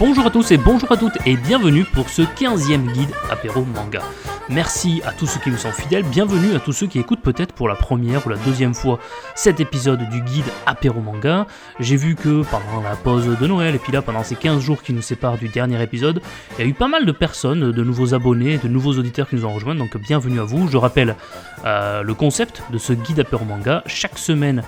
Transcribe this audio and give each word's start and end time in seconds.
Bonjour 0.00 0.24
à 0.24 0.30
tous 0.30 0.50
et 0.50 0.56
bonjour 0.56 0.90
à 0.90 0.96
toutes 0.96 1.18
et 1.26 1.36
bienvenue 1.36 1.84
pour 1.84 2.08
ce 2.08 2.22
15e 2.22 2.90
guide 2.90 3.10
apéro 3.30 3.66
manga. 3.66 4.00
Merci 4.48 5.02
à 5.04 5.12
tous 5.12 5.26
ceux 5.26 5.38
qui 5.40 5.50
vous 5.50 5.58
sont 5.58 5.72
fidèles, 5.72 6.04
bienvenue 6.04 6.54
à 6.54 6.58
tous 6.58 6.72
ceux 6.72 6.86
qui 6.86 6.98
écoutent 6.98 7.20
peut-être 7.20 7.52
pour 7.52 7.68
la 7.68 7.74
première 7.74 8.26
ou 8.26 8.30
la 8.30 8.38
deuxième 8.38 8.72
fois 8.72 8.98
cet 9.34 9.60
épisode 9.60 10.08
du 10.08 10.22
guide 10.22 10.46
apéro 10.64 11.02
manga. 11.02 11.46
J'ai 11.80 11.96
vu 11.96 12.14
que 12.14 12.42
pendant 12.44 12.82
la 12.82 12.96
pause 12.96 13.26
de 13.38 13.46
Noël 13.46 13.74
et 13.74 13.78
puis 13.78 13.92
là 13.92 14.00
pendant 14.00 14.24
ces 14.24 14.36
15 14.36 14.62
jours 14.62 14.82
qui 14.82 14.94
nous 14.94 15.02
séparent 15.02 15.36
du 15.36 15.48
dernier 15.48 15.82
épisode, 15.82 16.22
il 16.58 16.64
y 16.64 16.66
a 16.66 16.70
eu 16.70 16.72
pas 16.72 16.88
mal 16.88 17.04
de 17.04 17.12
personnes, 17.12 17.70
de 17.70 17.84
nouveaux 17.84 18.14
abonnés, 18.14 18.56
de 18.56 18.68
nouveaux 18.68 18.94
auditeurs 18.94 19.28
qui 19.28 19.36
nous 19.36 19.44
ont 19.44 19.52
rejoints, 19.52 19.74
donc 19.74 19.98
bienvenue 19.98 20.40
à 20.40 20.44
vous. 20.44 20.66
Je 20.66 20.78
rappelle 20.78 21.14
euh, 21.66 22.02
le 22.02 22.14
concept 22.14 22.62
de 22.70 22.78
ce 22.78 22.94
guide 22.94 23.20
apéro 23.20 23.44
manga. 23.44 23.82
Chaque 23.84 24.16
semaine, 24.16 24.62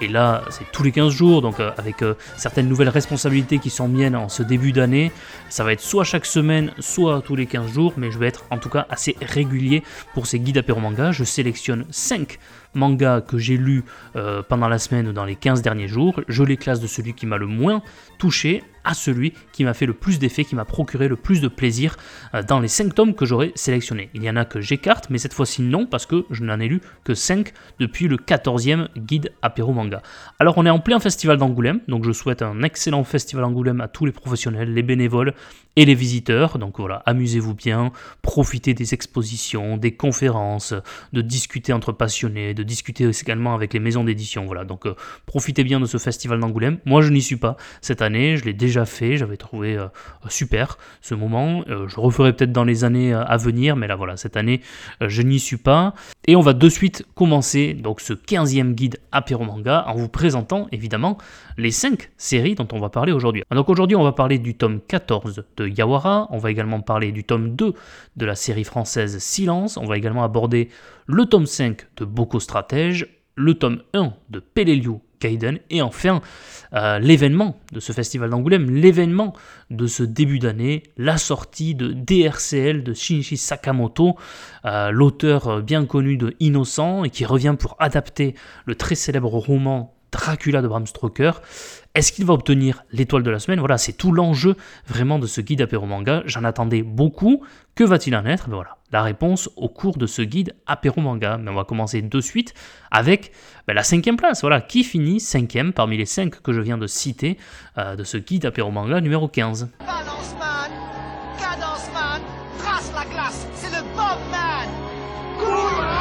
et 0.00 0.08
là, 0.08 0.44
c'est 0.50 0.70
tous 0.70 0.82
les 0.82 0.92
15 0.92 1.12
jours, 1.12 1.42
donc 1.42 1.58
euh, 1.60 1.70
avec 1.76 2.02
euh, 2.02 2.14
certaines 2.36 2.68
nouvelles 2.68 2.88
responsabilités 2.88 3.58
qui 3.58 3.70
sont 3.70 3.88
miennes 3.88 4.14
en 4.14 4.28
ce 4.28 4.42
début 4.42 4.72
d'année. 4.72 5.10
Ça 5.48 5.64
va 5.64 5.72
être 5.72 5.80
soit 5.80 6.04
chaque 6.04 6.26
semaine, 6.26 6.72
soit 6.78 7.20
tous 7.22 7.34
les 7.34 7.46
15 7.46 7.72
jours, 7.72 7.94
mais 7.96 8.10
je 8.10 8.18
vais 8.18 8.28
être 8.28 8.44
en 8.50 8.58
tout 8.58 8.68
cas 8.68 8.86
assez 8.90 9.16
régulier 9.20 9.82
pour 10.14 10.26
ces 10.26 10.38
guides 10.38 10.58
apéro 10.58 10.80
manga. 10.80 11.10
Je 11.10 11.24
sélectionne 11.24 11.84
5 11.90 12.38
mangas 12.74 13.22
que 13.22 13.38
j'ai 13.38 13.56
lus 13.56 13.84
euh, 14.16 14.42
pendant 14.42 14.68
la 14.68 14.78
semaine 14.78 15.08
ou 15.08 15.12
dans 15.12 15.24
les 15.24 15.36
15 15.36 15.62
derniers 15.62 15.88
jours. 15.88 16.20
Je 16.28 16.42
les 16.42 16.56
classe 16.56 16.80
de 16.80 16.86
celui 16.86 17.14
qui 17.14 17.26
m'a 17.26 17.38
le 17.38 17.46
moins 17.46 17.82
touché 18.18 18.62
à 18.88 18.94
celui 18.94 19.34
qui 19.52 19.64
m'a 19.64 19.74
fait 19.74 19.84
le 19.84 19.92
plus 19.92 20.18
d'effet, 20.18 20.44
qui 20.44 20.54
m'a 20.54 20.64
procuré 20.64 21.08
le 21.08 21.16
plus 21.16 21.42
de 21.42 21.48
plaisir 21.48 21.96
euh, 22.34 22.42
dans 22.42 22.58
les 22.58 22.68
5 22.68 22.94
tomes 22.94 23.14
que 23.14 23.26
j'aurais 23.26 23.52
sélectionnés. 23.54 24.08
Il 24.14 24.24
y 24.24 24.30
en 24.30 24.36
a 24.36 24.46
que 24.46 24.60
j'écarte, 24.60 25.10
mais 25.10 25.18
cette 25.18 25.34
fois-ci 25.34 25.60
non, 25.62 25.84
parce 25.84 26.06
que 26.06 26.24
je 26.30 26.42
n'en 26.42 26.58
ai 26.58 26.68
lu 26.68 26.80
que 27.04 27.14
5 27.14 27.52
depuis 27.78 28.08
le 28.08 28.16
14e 28.16 28.88
guide 28.96 29.32
apéro 29.42 29.72
manga. 29.72 30.02
Alors 30.38 30.56
on 30.56 30.64
est 30.64 30.70
en 30.70 30.80
plein 30.80 31.00
festival 31.00 31.36
d'Angoulême, 31.36 31.80
donc 31.86 32.04
je 32.04 32.12
souhaite 32.12 32.40
un 32.40 32.62
excellent 32.62 33.04
festival 33.04 33.44
d'Angoulême 33.44 33.82
à 33.82 33.88
tous 33.88 34.06
les 34.06 34.12
professionnels, 34.12 34.72
les 34.72 34.82
bénévoles 34.82 35.34
et 35.76 35.84
les 35.84 35.94
visiteurs. 35.94 36.58
Donc 36.58 36.78
voilà, 36.78 37.02
amusez-vous 37.04 37.54
bien, 37.54 37.92
profitez 38.22 38.72
des 38.72 38.94
expositions, 38.94 39.76
des 39.76 39.92
conférences, 39.92 40.74
de 41.12 41.20
discuter 41.20 41.74
entre 41.74 41.92
passionnés, 41.92 42.54
de 42.58 42.64
discuter 42.64 43.08
également 43.08 43.54
avec 43.54 43.72
les 43.72 43.80
maisons 43.80 44.04
d'édition. 44.04 44.44
Voilà, 44.44 44.64
donc 44.64 44.86
euh, 44.86 44.94
profitez 45.26 45.64
bien 45.64 45.80
de 45.80 45.86
ce 45.86 45.96
festival 45.98 46.40
d'Angoulême. 46.40 46.78
Moi 46.84 47.02
je 47.02 47.10
n'y 47.10 47.22
suis 47.22 47.36
pas 47.36 47.56
cette 47.80 48.02
année, 48.02 48.36
je 48.36 48.44
l'ai 48.44 48.52
déjà 48.52 48.84
fait, 48.84 49.16
j'avais 49.16 49.36
trouvé 49.36 49.76
euh, 49.76 49.86
super 50.28 50.78
ce 51.00 51.14
moment. 51.14 51.62
Euh, 51.68 51.86
je 51.88 52.00
referai 52.00 52.32
peut-être 52.32 52.52
dans 52.52 52.64
les 52.64 52.84
années 52.84 53.14
euh, 53.14 53.24
à 53.24 53.36
venir, 53.36 53.76
mais 53.76 53.86
là 53.86 53.96
voilà, 53.96 54.16
cette 54.16 54.36
année 54.36 54.60
je 55.00 55.22
n'y 55.22 55.38
suis 55.38 55.56
pas. 55.56 55.94
Et 56.26 56.36
on 56.36 56.40
va 56.40 56.52
de 56.52 56.68
suite 56.68 57.06
commencer 57.14 57.74
donc 57.74 58.00
ce 58.00 58.12
15e 58.12 58.72
guide 58.74 58.98
apéro 59.12 59.44
manga 59.44 59.84
en 59.86 59.94
vous 59.94 60.08
présentant 60.08 60.66
évidemment 60.72 61.16
les 61.56 61.70
5 61.70 62.10
séries 62.16 62.54
dont 62.54 62.68
on 62.72 62.80
va 62.80 62.88
parler 62.88 63.12
aujourd'hui. 63.12 63.42
Donc 63.50 63.68
aujourd'hui 63.68 63.96
on 63.96 64.04
va 64.04 64.12
parler 64.12 64.38
du 64.38 64.54
tome 64.54 64.80
14 64.86 65.44
de 65.56 65.68
Yawara, 65.68 66.28
on 66.30 66.38
va 66.38 66.50
également 66.50 66.80
parler 66.80 67.12
du 67.12 67.24
tome 67.24 67.54
2 67.54 67.74
de 68.16 68.26
la 68.26 68.34
série 68.34 68.64
française 68.64 69.18
Silence, 69.18 69.76
on 69.76 69.86
va 69.86 69.96
également 69.96 70.24
aborder 70.24 70.68
le 71.08 71.24
tome 71.24 71.46
5 71.46 71.86
de 71.96 72.04
Boko 72.04 72.38
Stratège, 72.38 73.08
le 73.34 73.54
tome 73.54 73.80
1 73.94 74.12
de 74.28 74.40
Peleliu 74.40 74.98
Kaiden, 75.20 75.58
et 75.70 75.80
enfin 75.80 76.20
euh, 76.74 76.98
l'événement 76.98 77.58
de 77.72 77.80
ce 77.80 77.92
festival 77.92 78.28
d'Angoulême, 78.28 78.70
l'événement 78.70 79.32
de 79.70 79.86
ce 79.86 80.02
début 80.02 80.38
d'année, 80.38 80.82
la 80.98 81.16
sortie 81.16 81.74
de 81.74 81.92
DRCL 81.92 82.84
de 82.84 82.92
Shinichi 82.92 83.38
Sakamoto, 83.38 84.16
euh, 84.66 84.90
l'auteur 84.90 85.62
bien 85.62 85.86
connu 85.86 86.18
de 86.18 86.36
Innocent, 86.40 87.04
et 87.04 87.10
qui 87.10 87.24
revient 87.24 87.56
pour 87.58 87.74
adapter 87.78 88.34
le 88.66 88.74
très 88.74 88.94
célèbre 88.94 89.34
roman 89.34 89.97
Dracula 90.12 90.62
de 90.62 90.68
Bram 90.68 90.86
Stoker. 90.86 91.40
Est-ce 91.94 92.12
qu'il 92.12 92.24
va 92.24 92.34
obtenir 92.34 92.84
l'étoile 92.92 93.22
de 93.22 93.30
la 93.30 93.38
semaine? 93.38 93.58
Voilà, 93.58 93.78
c'est 93.78 93.92
tout 93.92 94.12
l'enjeu 94.12 94.56
vraiment 94.86 95.18
de 95.18 95.26
ce 95.26 95.40
guide 95.40 95.62
apéro 95.62 95.86
manga. 95.86 96.22
J'en 96.26 96.44
attendais 96.44 96.82
beaucoup. 96.82 97.44
Que 97.74 97.84
va-t-il 97.84 98.14
en 98.14 98.24
être? 98.24 98.48
Ben 98.48 98.54
Voilà, 98.54 98.76
la 98.92 99.02
réponse 99.02 99.50
au 99.56 99.68
cours 99.68 99.96
de 99.96 100.06
ce 100.06 100.22
guide 100.22 100.54
apéro 100.66 101.00
manga. 101.00 101.38
Mais 101.38 101.50
on 101.50 101.54
va 101.54 101.64
commencer 101.64 102.02
de 102.02 102.20
suite 102.20 102.54
avec 102.90 103.32
ben, 103.66 103.74
la 103.74 103.82
cinquième 103.82 104.16
place. 104.16 104.42
Voilà, 104.42 104.60
qui 104.60 104.84
finit 104.84 105.20
cinquième 105.20 105.72
parmi 105.72 105.96
les 105.96 106.06
cinq 106.06 106.40
que 106.42 106.52
je 106.52 106.60
viens 106.60 106.78
de 106.78 106.86
citer 106.86 107.36
euh, 107.76 107.96
de 107.96 108.04
ce 108.04 108.16
guide 108.16 108.46
apéro 108.46 108.70
manga 108.70 109.00
numéro 109.00 109.28
15 109.28 109.68
Balance 109.80 110.34
man, 110.38 110.70
cadence 111.38 111.88
man, 111.92 112.22
trace 112.58 112.92
la 112.94 113.04
classe, 113.04 113.46
c'est 113.54 113.70
le 113.70 113.82
Bob 113.94 114.18
man. 114.30 115.97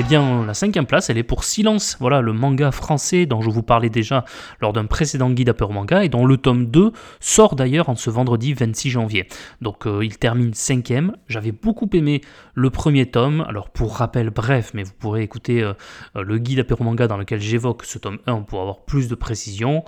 Eh 0.00 0.02
bien, 0.02 0.46
la 0.46 0.54
cinquième 0.54 0.86
place, 0.86 1.10
elle 1.10 1.18
est 1.18 1.22
pour 1.22 1.44
Silence, 1.44 1.98
voilà, 2.00 2.22
le 2.22 2.32
manga 2.32 2.70
français 2.70 3.26
dont 3.26 3.42
je 3.42 3.50
vous 3.50 3.62
parlais 3.62 3.90
déjà 3.90 4.24
lors 4.62 4.72
d'un 4.72 4.86
précédent 4.86 5.28
guide 5.28 5.50
à 5.50 5.52
peur 5.52 5.72
manga, 5.72 6.02
et 6.02 6.08
dont 6.08 6.24
le 6.24 6.38
tome 6.38 6.70
2 6.70 6.90
sort 7.20 7.54
d'ailleurs 7.54 7.90
en 7.90 7.96
ce 7.96 8.08
vendredi 8.08 8.54
26 8.54 8.88
janvier. 8.88 9.28
Donc 9.60 9.86
euh, 9.86 10.02
il 10.02 10.16
termine 10.16 10.54
cinquième. 10.54 11.18
J'avais 11.28 11.52
beaucoup 11.52 11.86
aimé 11.92 12.22
le 12.54 12.70
premier 12.70 13.10
tome, 13.10 13.44
alors 13.46 13.68
pour 13.68 13.94
rappel 13.94 14.30
bref, 14.30 14.70
mais 14.72 14.84
vous 14.84 14.94
pourrez 14.98 15.22
écouter 15.22 15.62
euh, 15.62 15.74
euh, 16.16 16.22
le 16.22 16.38
guide 16.38 16.60
à 16.60 16.64
peur 16.64 16.82
manga 16.82 17.06
dans 17.06 17.18
lequel 17.18 17.42
j'évoque 17.42 17.84
ce 17.84 17.98
tome 17.98 18.20
1 18.26 18.40
pour 18.40 18.62
avoir 18.62 18.86
plus 18.86 19.06
de 19.06 19.14
précision. 19.14 19.84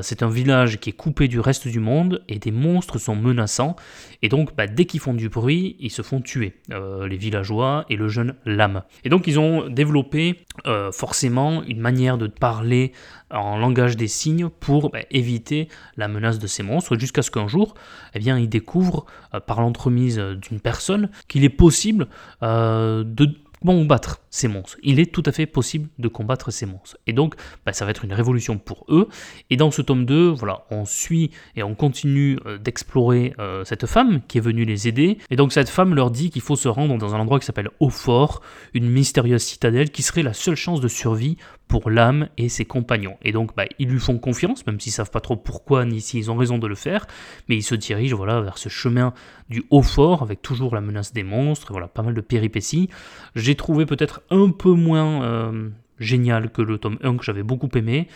c'est 0.00 0.22
un 0.22 0.30
village 0.30 0.80
qui 0.80 0.88
est 0.88 0.94
coupé 0.94 1.28
du 1.28 1.40
reste 1.40 1.68
du 1.68 1.78
monde, 1.78 2.24
et 2.28 2.38
des 2.38 2.52
monstres 2.52 2.96
sont 2.98 3.14
menaçants, 3.14 3.76
et 4.22 4.30
donc 4.30 4.56
bah, 4.56 4.66
dès 4.66 4.86
qu'ils 4.86 5.00
font 5.00 5.12
du 5.12 5.28
bruit, 5.28 5.76
ils 5.78 5.90
se 5.90 6.00
font 6.00 6.22
tuer, 6.22 6.54
les 6.70 7.16
villageois 7.18 7.84
et 7.90 7.96
le 7.96 8.08
jeune 8.08 8.34
Lame. 8.46 8.82
Et 9.04 9.10
donc 9.10 9.25
ont 9.34 9.68
développé 9.68 10.44
euh, 10.66 10.92
forcément 10.92 11.62
une 11.64 11.80
manière 11.80 12.18
de 12.18 12.26
parler 12.26 12.92
en 13.30 13.58
langage 13.58 13.96
des 13.96 14.08
signes 14.08 14.48
pour 14.48 14.90
bah, 14.90 15.00
éviter 15.10 15.68
la 15.96 16.08
menace 16.08 16.38
de 16.38 16.46
ces 16.46 16.62
monstres, 16.62 16.96
jusqu'à 16.96 17.22
ce 17.22 17.30
qu'un 17.30 17.48
jour, 17.48 17.74
eh 18.14 18.18
bien, 18.18 18.38
ils 18.38 18.48
découvrent, 18.48 19.04
euh, 19.34 19.40
par 19.40 19.60
l'entremise 19.60 20.18
d'une 20.18 20.60
personne, 20.60 21.10
qu'il 21.28 21.44
est 21.44 21.48
possible 21.48 22.06
euh, 22.42 23.04
de 23.04 23.28
combattre 23.64 24.20
ces 24.30 24.48
monstres. 24.48 24.76
Il 24.82 25.00
est 25.00 25.12
tout 25.12 25.22
à 25.26 25.32
fait 25.32 25.46
possible 25.46 25.88
de 25.98 26.08
combattre 26.08 26.50
ces 26.50 26.66
monstres. 26.66 26.98
Et 27.06 27.12
donc, 27.12 27.34
bah, 27.64 27.72
ça 27.72 27.84
va 27.84 27.90
être 27.90 28.04
une 28.04 28.12
révolution 28.12 28.58
pour 28.58 28.84
eux. 28.88 29.08
Et 29.50 29.56
dans 29.56 29.70
ce 29.70 29.82
tome 29.82 30.04
2, 30.04 30.28
voilà, 30.28 30.64
on 30.70 30.84
suit 30.84 31.30
et 31.56 31.62
on 31.62 31.74
continue 31.74 32.38
euh, 32.46 32.58
d'explorer 32.58 33.34
euh, 33.38 33.64
cette 33.64 33.86
femme 33.86 34.20
qui 34.28 34.38
est 34.38 34.40
venue 34.40 34.64
les 34.64 34.88
aider. 34.88 35.18
Et 35.30 35.36
donc, 35.36 35.52
cette 35.52 35.68
femme 35.68 35.94
leur 35.94 36.10
dit 36.10 36.30
qu'il 36.30 36.42
faut 36.42 36.56
se 36.56 36.68
rendre 36.68 36.96
dans 36.98 37.14
un 37.14 37.18
endroit 37.18 37.38
qui 37.40 37.46
s'appelle 37.46 37.70
Haut-Fort, 37.80 38.42
une 38.74 38.88
mystérieuse 38.88 39.42
citadelle 39.42 39.90
qui 39.90 40.02
serait 40.02 40.22
la 40.22 40.32
seule 40.32 40.56
chance 40.56 40.80
de 40.80 40.88
survie 40.88 41.36
pour 41.68 41.90
l'âme 41.90 42.28
et 42.38 42.48
ses 42.48 42.64
compagnons. 42.64 43.16
Et 43.22 43.32
donc, 43.32 43.54
bah, 43.56 43.64
ils 43.78 43.88
lui 43.88 43.98
font 43.98 44.18
confiance, 44.18 44.66
même 44.66 44.78
s'ils 44.78 44.92
savent 44.92 45.10
pas 45.10 45.20
trop 45.20 45.36
pourquoi 45.36 45.84
ni 45.84 46.00
s'ils 46.00 46.30
ont 46.30 46.36
raison 46.36 46.58
de 46.58 46.66
le 46.66 46.74
faire, 46.74 47.06
mais 47.48 47.56
ils 47.56 47.62
se 47.62 47.74
dirigent 47.74 48.16
voilà, 48.16 48.40
vers 48.40 48.58
ce 48.58 48.68
chemin 48.68 49.12
du 49.48 49.64
haut 49.70 49.82
fort, 49.82 50.22
avec 50.22 50.42
toujours 50.42 50.74
la 50.74 50.80
menace 50.80 51.12
des 51.12 51.24
monstres, 51.24 51.72
voilà, 51.72 51.88
pas 51.88 52.02
mal 52.02 52.14
de 52.14 52.20
péripéties. 52.20 52.88
J'ai 53.34 53.54
trouvé 53.54 53.86
peut-être 53.86 54.22
un 54.30 54.50
peu 54.50 54.72
moins 54.72 55.22
euh, 55.24 55.68
génial 55.98 56.50
que 56.50 56.62
le 56.62 56.78
tome 56.78 56.98
1 57.02 57.16
que 57.16 57.24
j'avais 57.24 57.42
beaucoup 57.42 57.70
aimé. 57.74 58.08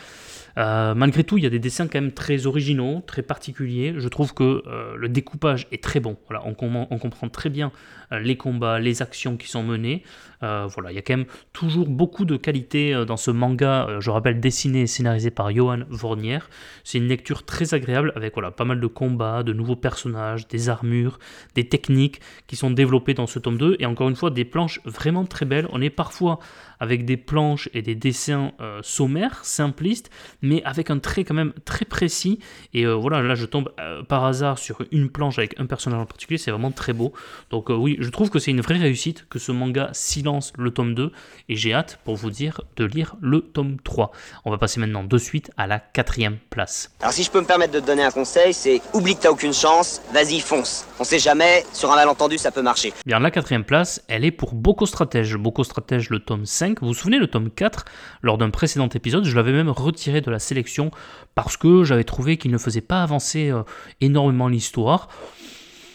Euh, 0.60 0.94
malgré 0.94 1.24
tout, 1.24 1.38
il 1.38 1.44
y 1.44 1.46
a 1.46 1.50
des 1.50 1.58
dessins 1.58 1.88
quand 1.88 2.00
même 2.00 2.12
très 2.12 2.46
originaux, 2.46 3.02
très 3.06 3.22
particuliers. 3.22 3.94
Je 3.96 4.08
trouve 4.08 4.34
que 4.34 4.62
euh, 4.66 4.94
le 4.96 5.08
découpage 5.08 5.66
est 5.72 5.82
très 5.82 6.00
bon. 6.00 6.16
On 6.44 6.54
comprend 6.54 7.28
très 7.30 7.48
bien 7.48 7.72
euh, 8.12 8.18
les 8.18 8.36
combats, 8.36 8.78
les 8.78 9.00
actions 9.00 9.38
qui 9.38 9.48
sont 9.48 9.62
menées. 9.62 10.02
voilà, 10.42 10.92
il 10.92 10.94
y 10.94 10.98
a 10.98 11.02
quand 11.02 11.16
même 11.16 11.26
toujours 11.52 11.88
beaucoup 11.88 12.24
de 12.24 12.36
qualité 12.36 13.04
dans 13.06 13.16
ce 13.16 13.30
manga. 13.30 13.88
je 14.00 14.10
rappelle 14.10 14.40
dessiné 14.40 14.82
et 14.82 14.86
scénarisé 14.86 15.30
par 15.30 15.50
Johan 15.50 15.80
Vornier. 15.88 16.40
C'est 16.84 16.98
une 16.98 17.08
lecture 17.08 17.44
très 17.44 17.72
agréable 17.74 18.12
avec 18.16 18.34
voilà 18.34 18.50
pas 18.50 18.64
mal 18.64 18.80
de 18.80 18.86
combats, 18.86 19.42
de 19.42 19.52
nouveaux 19.52 19.76
personnages, 19.76 20.48
des 20.48 20.68
armures, 20.68 21.18
des 21.54 21.68
techniques 21.68 22.20
qui 22.46 22.56
sont 22.56 22.70
développées 22.70 23.14
dans 23.14 23.26
ce 23.26 23.38
tome 23.38 23.58
2 23.58 23.76
et 23.78 23.86
encore 23.86 24.08
une 24.08 24.16
fois 24.16 24.30
des 24.30 24.44
planches 24.44 24.80
vraiment 24.84 25.24
très 25.24 25.46
belles. 25.46 25.68
On 25.72 25.80
est 25.80 25.90
parfois 25.90 26.38
avec 26.80 27.04
des 27.04 27.16
planches 27.16 27.68
et 27.74 27.82
des 27.82 27.94
dessins 27.94 28.52
sommaires, 28.82 29.44
simplistes, 29.44 30.10
mais 30.42 30.62
avec 30.64 30.90
un 30.90 30.98
trait 30.98 31.24
quand 31.24 31.34
même 31.34 31.52
très 31.64 31.84
précis. 31.84 32.38
Et 32.74 32.86
euh, 32.86 32.94
voilà, 32.94 33.22
là 33.22 33.34
je 33.34 33.46
tombe 33.46 33.72
euh, 33.80 34.02
par 34.02 34.24
hasard 34.24 34.58
sur 34.58 34.82
une 34.90 35.10
planche 35.10 35.38
avec 35.38 35.58
un 35.58 35.66
personnage 35.66 36.00
en 36.00 36.06
particulier, 36.06 36.38
c'est 36.38 36.50
vraiment 36.50 36.70
très 36.70 36.92
beau. 36.92 37.12
Donc 37.50 37.70
euh, 37.70 37.74
oui, 37.74 37.96
je 38.00 38.08
trouve 38.10 38.30
que 38.30 38.38
c'est 38.38 38.50
une 38.50 38.60
vraie 38.60 38.78
réussite 38.78 39.26
que 39.28 39.38
ce 39.38 39.52
manga 39.52 39.90
silence 39.92 40.52
le 40.58 40.70
tome 40.70 40.94
2, 40.94 41.12
et 41.48 41.56
j'ai 41.56 41.74
hâte 41.74 41.98
pour 42.04 42.16
vous 42.16 42.30
dire 42.30 42.60
de 42.76 42.84
lire 42.84 43.16
le 43.20 43.40
tome 43.40 43.76
3. 43.82 44.12
On 44.44 44.50
va 44.50 44.58
passer 44.58 44.80
maintenant 44.80 45.04
de 45.04 45.18
suite 45.18 45.50
à 45.56 45.66
la 45.66 45.78
quatrième 45.78 46.38
place. 46.50 46.92
Alors 47.00 47.12
si 47.12 47.22
je 47.22 47.30
peux 47.30 47.40
me 47.40 47.46
permettre 47.46 47.72
de 47.72 47.80
te 47.80 47.86
donner 47.86 48.02
un 48.02 48.10
conseil, 48.10 48.54
c'est 48.54 48.80
oublie 48.92 49.16
que 49.16 49.22
t'as 49.22 49.30
aucune 49.30 49.54
chance, 49.54 50.00
vas-y 50.12 50.40
fonce. 50.40 50.86
On 50.98 51.04
sait 51.04 51.18
jamais, 51.18 51.64
sur 51.72 51.90
un 51.92 51.96
malentendu 51.96 52.38
ça 52.38 52.50
peut 52.50 52.62
marcher. 52.62 52.92
Bien, 53.06 53.18
la 53.18 53.30
quatrième 53.30 53.64
place, 53.64 54.02
elle 54.08 54.24
est 54.24 54.30
pour 54.30 54.54
Boko 54.54 54.86
Stratège. 54.86 55.36
Boko 55.36 55.64
Stratège, 55.64 56.10
le 56.10 56.20
tome 56.20 56.46
5. 56.46 56.69
Vous 56.80 56.88
vous 56.88 56.94
souvenez, 56.94 57.18
le 57.18 57.26
tome 57.26 57.50
4, 57.50 57.84
lors 58.22 58.38
d'un 58.38 58.50
précédent 58.50 58.88
épisode, 58.88 59.24
je 59.24 59.36
l'avais 59.36 59.52
même 59.52 59.68
retiré 59.68 60.20
de 60.20 60.30
la 60.30 60.38
sélection 60.38 60.90
parce 61.34 61.56
que 61.56 61.84
j'avais 61.84 62.04
trouvé 62.04 62.36
qu'il 62.36 62.50
ne 62.50 62.58
faisait 62.58 62.80
pas 62.80 63.02
avancer 63.02 63.50
euh, 63.50 63.62
énormément 64.00 64.48
l'histoire. 64.48 65.08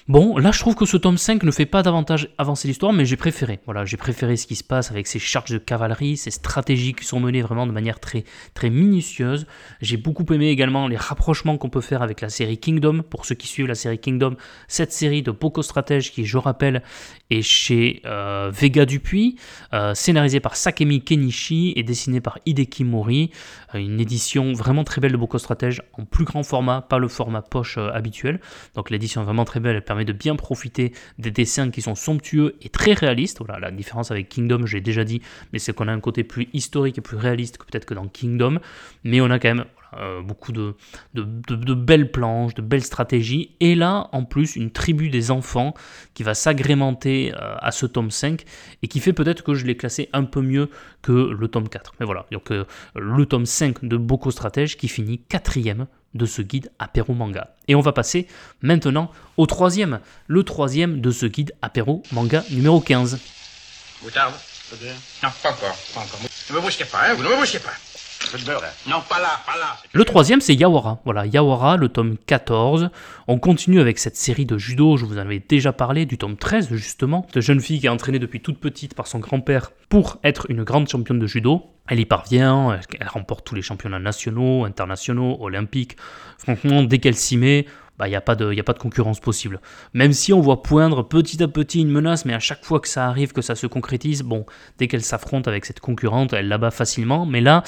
Bon, 0.07 0.37
là 0.37 0.51
je 0.51 0.59
trouve 0.59 0.75
que 0.75 0.85
ce 0.85 0.97
tome 0.97 1.17
5 1.17 1.41
ne 1.41 1.49
fait 1.49 1.65
pas 1.65 1.81
davantage 1.81 2.29
avancer 2.37 2.67
l'histoire, 2.67 2.93
mais 2.93 3.05
j'ai 3.05 3.15
préféré. 3.15 3.59
Voilà, 3.65 3.85
j'ai 3.85 3.97
préféré 3.97 4.37
ce 4.37 4.45
qui 4.45 4.55
se 4.55 4.63
passe 4.63 4.91
avec 4.91 5.07
ces 5.07 5.17
charges 5.17 5.49
de 5.49 5.57
cavalerie, 5.57 6.15
ces 6.15 6.29
stratégies 6.29 6.93
qui 6.93 7.05
sont 7.05 7.19
menées 7.19 7.41
vraiment 7.41 7.65
de 7.65 7.71
manière 7.71 7.99
très, 7.99 8.23
minutieuse. 8.69 9.47
J'ai 9.81 9.97
beaucoup 9.97 10.31
aimé 10.31 10.49
également 10.49 10.87
les 10.87 10.95
rapprochements 10.95 11.57
qu'on 11.57 11.69
peut 11.69 11.81
faire 11.81 12.03
avec 12.03 12.21
la 12.21 12.29
série 12.29 12.59
Kingdom. 12.59 13.01
Pour 13.01 13.25
ceux 13.25 13.33
qui 13.33 13.47
suivent 13.47 13.65
la 13.65 13.73
série 13.73 13.97
Kingdom, 13.97 14.35
cette 14.67 14.91
série 14.91 15.23
de 15.23 15.31
Poco 15.31 15.63
Stratège 15.63 16.11
qui, 16.11 16.23
je 16.23 16.37
rappelle, 16.37 16.83
est 17.31 17.41
chez 17.41 18.03
euh, 18.05 18.51
Vega 18.53 18.85
Dupuis, 18.85 19.37
euh, 19.73 19.95
scénarisée 19.95 20.39
par 20.39 20.55
Sakemi 20.55 21.03
Kenichi 21.03 21.73
et 21.75 21.81
dessinée 21.81 22.21
par 22.21 22.37
Hideki 22.45 22.83
Mori. 22.83 23.31
Euh, 23.73 23.79
une 23.79 23.99
édition 23.99 24.53
vraiment 24.53 24.83
très 24.83 25.01
belle 25.01 25.13
de 25.13 25.17
Boko 25.17 25.39
Stratège 25.39 25.81
en 25.93 26.05
plus 26.05 26.25
grand 26.25 26.43
format, 26.43 26.81
pas 26.81 26.99
le 26.99 27.07
format 27.07 27.41
poche 27.41 27.79
habituel. 27.79 28.39
Donc 28.75 28.91
l'édition 28.91 29.21
est 29.21 29.25
vraiment 29.25 29.45
très 29.45 29.59
belle, 29.59 29.83
de 30.03 30.11
bien 30.11 30.35
profiter 30.35 30.91
des 31.19 31.31
dessins 31.31 31.71
qui 31.71 31.81
sont 31.81 31.95
somptueux 31.95 32.55
et 32.61 32.69
très 32.69 32.93
réalistes. 32.93 33.37
Voilà, 33.39 33.59
la 33.59 33.71
différence 33.71 34.11
avec 34.11 34.27
Kingdom, 34.27 34.65
j'ai 34.65 34.81
déjà 34.81 35.05
dit, 35.05 35.21
mais 35.53 35.59
c'est 35.59 35.73
qu'on 35.73 35.87
a 35.87 35.93
un 35.93 36.01
côté 36.01 36.23
plus 36.25 36.49
historique 36.51 36.97
et 36.97 37.01
plus 37.01 37.17
réaliste 37.17 37.57
que 37.57 37.65
peut-être 37.65 37.85
que 37.85 37.93
dans 37.93 38.07
Kingdom, 38.07 38.59
mais 39.03 39.21
on 39.21 39.29
a 39.29 39.39
quand 39.39 39.55
même 39.55 39.65
euh, 39.97 40.21
beaucoup 40.21 40.51
de, 40.51 40.73
de, 41.13 41.73
belles 41.73 42.11
planches, 42.11 42.53
de 42.53 42.61
belles 42.61 42.83
stratégies, 42.83 43.51
et 43.61 43.75
là 43.75 44.09
en 44.11 44.25
plus 44.25 44.57
une 44.57 44.71
tribu 44.71 45.09
des 45.09 45.31
enfants 45.31 45.73
qui 46.13 46.23
va 46.23 46.33
s'agrémenter 46.33 47.33
euh, 47.33 47.55
à 47.59 47.71
ce 47.71 47.85
tome 47.85 48.11
5 48.11 48.43
et 48.81 48.87
qui 48.87 48.99
fait 48.99 49.13
peut-être 49.13 49.43
que 49.43 49.53
je 49.53 49.65
l'ai 49.65 49.77
classé 49.77 50.09
un 50.11 50.23
peu 50.25 50.41
mieux 50.41 50.69
que 51.01 51.11
le 51.11 51.47
tome 51.47 51.69
4. 51.69 51.93
Mais 51.99 52.05
voilà, 52.05 52.25
donc 52.31 52.51
euh, 52.51 52.65
le 52.95 53.25
tome 53.25 53.45
5 53.45 53.85
de 53.85 53.95
Boko 53.95 54.31
Stratège 54.31 54.75
qui 54.75 54.89
finit 54.89 55.19
quatrième 55.19 55.87
de 56.15 56.25
ce 56.25 56.41
guide 56.41 56.71
apéro 56.79 57.13
manga. 57.13 57.53
Et 57.67 57.75
on 57.75 57.81
va 57.81 57.91
passer 57.91 58.27
maintenant 58.61 59.11
au 59.37 59.45
troisième, 59.45 59.99
le 60.27 60.43
troisième 60.43 61.01
de 61.01 61.11
ce 61.11 61.27
guide 61.27 61.53
apéro 61.61 62.01
manga 62.11 62.43
numéro 62.49 62.79
15. 62.81 63.19
Vous 64.01 64.09
Non, 64.09 65.29
pas 65.43 65.51
encore, 65.51 65.77
pas 65.93 65.99
encore. 65.99 66.19
Ne 66.49 66.55
me 66.55 66.61
brusquez 66.61 66.85
pas, 66.85 67.09
hein, 67.09 67.13
vous 67.13 67.23
ne 67.23 67.29
me 67.29 67.35
brusquez 67.35 67.59
pas. 67.59 67.73
Le 69.93 70.05
troisième, 70.05 70.41
c'est 70.41 70.53
Yawara. 70.53 71.01
Voilà, 71.05 71.25
Yawara, 71.25 71.77
le 71.77 71.89
tome 71.89 72.17
14. 72.25 72.89
On 73.27 73.39
continue 73.39 73.79
avec 73.79 73.99
cette 73.99 74.15
série 74.15 74.45
de 74.45 74.57
judo, 74.57 74.97
je 74.97 75.05
vous 75.05 75.17
en 75.17 75.21
avais 75.21 75.39
déjà 75.39 75.73
parlé, 75.73 76.05
du 76.05 76.17
tome 76.17 76.37
13 76.37 76.69
justement. 76.73 77.25
De 77.33 77.41
jeune 77.41 77.59
fille 77.59 77.79
qui 77.79 77.85
est 77.85 77.89
entraînée 77.89 78.19
depuis 78.19 78.41
toute 78.41 78.59
petite 78.59 78.95
par 78.95 79.07
son 79.07 79.19
grand-père 79.19 79.71
pour 79.89 80.17
être 80.23 80.49
une 80.49 80.63
grande 80.63 80.87
championne 80.87 81.19
de 81.19 81.27
judo. 81.27 81.63
Elle 81.87 81.99
y 81.99 82.05
parvient, 82.05 82.79
elle 82.99 83.07
remporte 83.07 83.45
tous 83.45 83.53
les 83.53 83.61
championnats 83.61 83.99
nationaux, 83.99 84.65
internationaux, 84.65 85.37
olympiques. 85.39 85.97
Franchement, 86.39 86.81
dès 86.81 86.97
qu'elle 86.97 87.15
s'y 87.15 87.37
met, 87.37 87.67
bah, 87.97 88.07
il 88.07 88.11
n'y 88.11 88.15
a, 88.15 88.21
pas 88.21 88.35
de, 88.35 88.57
a 88.57 88.63
pas 88.63 88.73
de 88.73 88.79
concurrence 88.79 89.19
possible. 89.19 89.61
Même 89.93 90.13
si 90.13 90.33
on 90.33 90.41
voit 90.41 90.61
poindre 90.63 91.03
petit 91.03 91.41
à 91.41 91.47
petit 91.47 91.81
une 91.81 91.89
menace, 91.89 92.25
mais 92.25 92.33
à 92.33 92.39
chaque 92.39 92.63
fois 92.65 92.79
que 92.79 92.87
ça 92.87 93.07
arrive, 93.07 93.31
que 93.31 93.41
ça 93.41 93.55
se 93.55 93.67
concrétise, 93.67 94.23
bon, 94.23 94.45
dès 94.77 94.87
qu'elle 94.87 95.03
s'affronte 95.03 95.47
avec 95.47 95.65
cette 95.65 95.79
concurrente, 95.79 96.33
elle 96.33 96.47
la 96.47 96.57
bat 96.57 96.71
facilement. 96.71 97.25
Mais 97.25 97.41
là, 97.41 97.63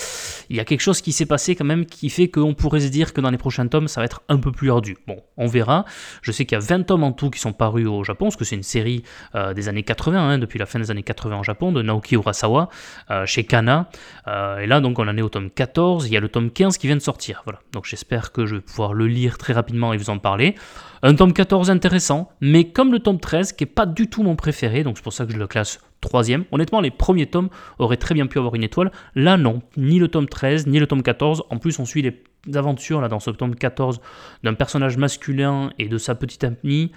il 0.49 0.55
y 0.55 0.59
a 0.59 0.65
quelque 0.65 0.81
chose 0.81 1.01
qui 1.01 1.11
s'est 1.11 1.25
passé 1.25 1.55
quand 1.55 1.65
même 1.65 1.85
qui 1.85 2.09
fait 2.09 2.29
qu'on 2.29 2.53
pourrait 2.53 2.81
se 2.81 2.87
dire 2.87 3.13
que 3.13 3.21
dans 3.21 3.29
les 3.29 3.37
prochains 3.37 3.67
tomes, 3.67 3.87
ça 3.87 4.01
va 4.01 4.05
être 4.05 4.21
un 4.29 4.37
peu 4.37 4.51
plus 4.51 4.71
ardu. 4.71 4.97
Bon, 5.07 5.21
on 5.37 5.47
verra. 5.47 5.85
Je 6.21 6.31
sais 6.31 6.45
qu'il 6.45 6.57
y 6.57 6.61
a 6.61 6.65
20 6.65 6.83
tomes 6.83 7.03
en 7.03 7.11
tout 7.11 7.29
qui 7.29 7.39
sont 7.39 7.53
parus 7.53 7.87
au 7.87 8.03
Japon, 8.03 8.25
parce 8.25 8.35
que 8.35 8.45
c'est 8.45 8.55
une 8.55 8.63
série 8.63 9.03
euh, 9.35 9.53
des 9.53 9.69
années 9.69 9.83
80, 9.83 10.19
hein, 10.19 10.37
depuis 10.39 10.59
la 10.59 10.65
fin 10.65 10.79
des 10.79 10.91
années 10.91 11.03
80 11.03 11.37
en 11.37 11.43
Japon, 11.43 11.71
de 11.71 11.81
Naoki 11.81 12.15
Urasawa, 12.15 12.69
euh, 13.11 13.25
chez 13.25 13.43
Kana. 13.45 13.89
Euh, 14.27 14.59
et 14.59 14.67
là, 14.67 14.81
donc, 14.81 14.99
on 14.99 15.07
en 15.07 15.17
est 15.17 15.21
au 15.21 15.29
tome 15.29 15.49
14. 15.49 16.07
Il 16.07 16.13
y 16.13 16.17
a 16.17 16.19
le 16.19 16.29
tome 16.29 16.51
15 16.51 16.77
qui 16.77 16.87
vient 16.87 16.95
de 16.95 17.01
sortir. 17.01 17.41
Voilà. 17.45 17.59
Donc, 17.71 17.85
j'espère 17.85 18.31
que 18.31 18.45
je 18.45 18.55
vais 18.55 18.61
pouvoir 18.61 18.93
le 18.93 19.07
lire 19.07 19.37
très 19.37 19.53
rapidement 19.53 19.93
et 19.93 19.97
vous 19.97 20.09
en 20.09 20.16
parler. 20.19 20.55
Un 21.03 21.13
tome 21.13 21.33
14 21.33 21.69
intéressant, 21.69 22.29
mais 22.41 22.69
comme 22.69 22.91
le 22.91 22.99
tome 22.99 23.19
13, 23.19 23.53
qui 23.53 23.63
n'est 23.63 23.69
pas 23.69 23.85
du 23.85 24.09
tout 24.09 24.23
mon 24.23 24.35
préféré, 24.35 24.83
donc 24.83 24.97
c'est 24.97 25.03
pour 25.03 25.13
ça 25.13 25.25
que 25.25 25.33
je 25.33 25.37
le 25.37 25.47
classe 25.47 25.79
troisième. 26.01 26.45
Honnêtement, 26.51 26.81
les 26.81 26.91
premiers 26.91 27.27
tomes 27.27 27.49
auraient 27.79 27.97
très 27.97 28.15
bien 28.15 28.27
pu 28.27 28.37
avoir 28.37 28.55
une 28.55 28.63
étoile. 28.63 28.91
Là, 29.15 29.37
non. 29.37 29.61
Ni 29.77 29.99
le 29.99 30.07
tome 30.07 30.27
13, 30.27 30.67
ni 30.67 30.79
le 30.79 30.87
tome 30.87 31.03
14. 31.03 31.43
En 31.49 31.57
plus, 31.57 31.79
on 31.79 31.85
suit 31.85 32.01
les 32.01 32.57
aventures 32.57 33.01
là, 33.01 33.09
dans 33.09 33.19
ce 33.19 33.31
tome 33.31 33.55
14 33.55 33.99
d'un 34.43 34.53
personnage 34.53 34.97
masculin 34.97 35.71
et 35.79 35.87
de 35.87 35.97
sa 35.97 36.15
petite 36.15 36.43
amie. 36.43 36.91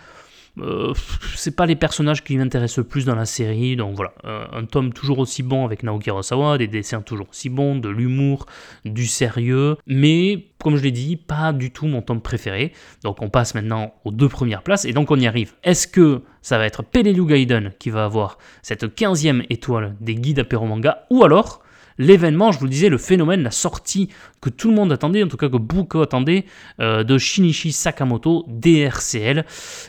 Euh, 0.59 0.93
c'est 1.37 1.55
pas 1.55 1.67
les 1.67 1.77
personnages 1.77 2.25
qui 2.25 2.37
m'intéressent 2.37 2.79
le 2.79 2.85
plus 2.85 3.05
dans 3.05 3.15
la 3.15 3.25
série, 3.25 3.77
donc 3.77 3.95
voilà, 3.97 4.13
euh, 4.25 4.45
un 4.53 4.65
tome 4.65 4.93
toujours 4.93 5.19
aussi 5.19 5.43
bon 5.43 5.65
avec 5.65 5.83
Naoki 5.83 6.11
Urasawa, 6.11 6.59
des 6.59 6.67
dessins 6.67 7.03
toujours 7.03 7.29
aussi 7.31 7.49
bons, 7.49 7.77
de 7.77 7.89
l'humour, 7.89 8.47
du 8.85 9.07
sérieux, 9.07 9.77
mais 9.87 10.47
comme 10.63 10.77
je 10.77 10.83
l'ai 10.83 10.91
dit, 10.91 11.17
pas 11.17 11.53
du 11.53 11.71
tout 11.71 11.87
mon 11.87 12.03
tome 12.03 12.21
préféré. 12.21 12.73
Donc 13.03 13.23
on 13.23 13.31
passe 13.31 13.55
maintenant 13.55 13.95
aux 14.05 14.11
deux 14.11 14.29
premières 14.29 14.63
places, 14.63 14.85
et 14.85 14.93
donc 14.93 15.11
on 15.11 15.19
y 15.19 15.27
arrive. 15.27 15.55
Est-ce 15.63 15.87
que 15.87 16.23
ça 16.43 16.59
va 16.59 16.67
être 16.67 16.83
Pelelu 16.83 17.25
Gaiden 17.25 17.73
qui 17.79 17.91
va 17.91 18.05
avoir 18.05 18.39
cette 18.63 18.85
15e 18.85 19.47
étoile 19.51 19.97
des 20.01 20.15
guides 20.15 20.41
apéro 20.41 20.67
manga, 20.67 21.07
ou 21.11 21.25
alors 21.25 21.63
l'événement, 22.01 22.51
je 22.51 22.59
vous 22.59 22.65
le 22.65 22.71
disais, 22.71 22.89
le 22.89 22.99
phénomène, 22.99 23.43
la 23.43 23.51
sortie 23.51 24.09
que 24.41 24.49
tout 24.49 24.71
le 24.71 24.75
monde 24.75 24.91
attendait, 24.91 25.23
en 25.23 25.29
tout 25.29 25.37
cas 25.37 25.49
que 25.49 25.59
beaucoup 25.59 26.01
attendaient, 26.01 26.47
euh, 26.81 27.05
de 27.05 27.19
Shinichi 27.19 27.73
Sakamoto, 27.73 28.47
DRCL. 28.49 29.45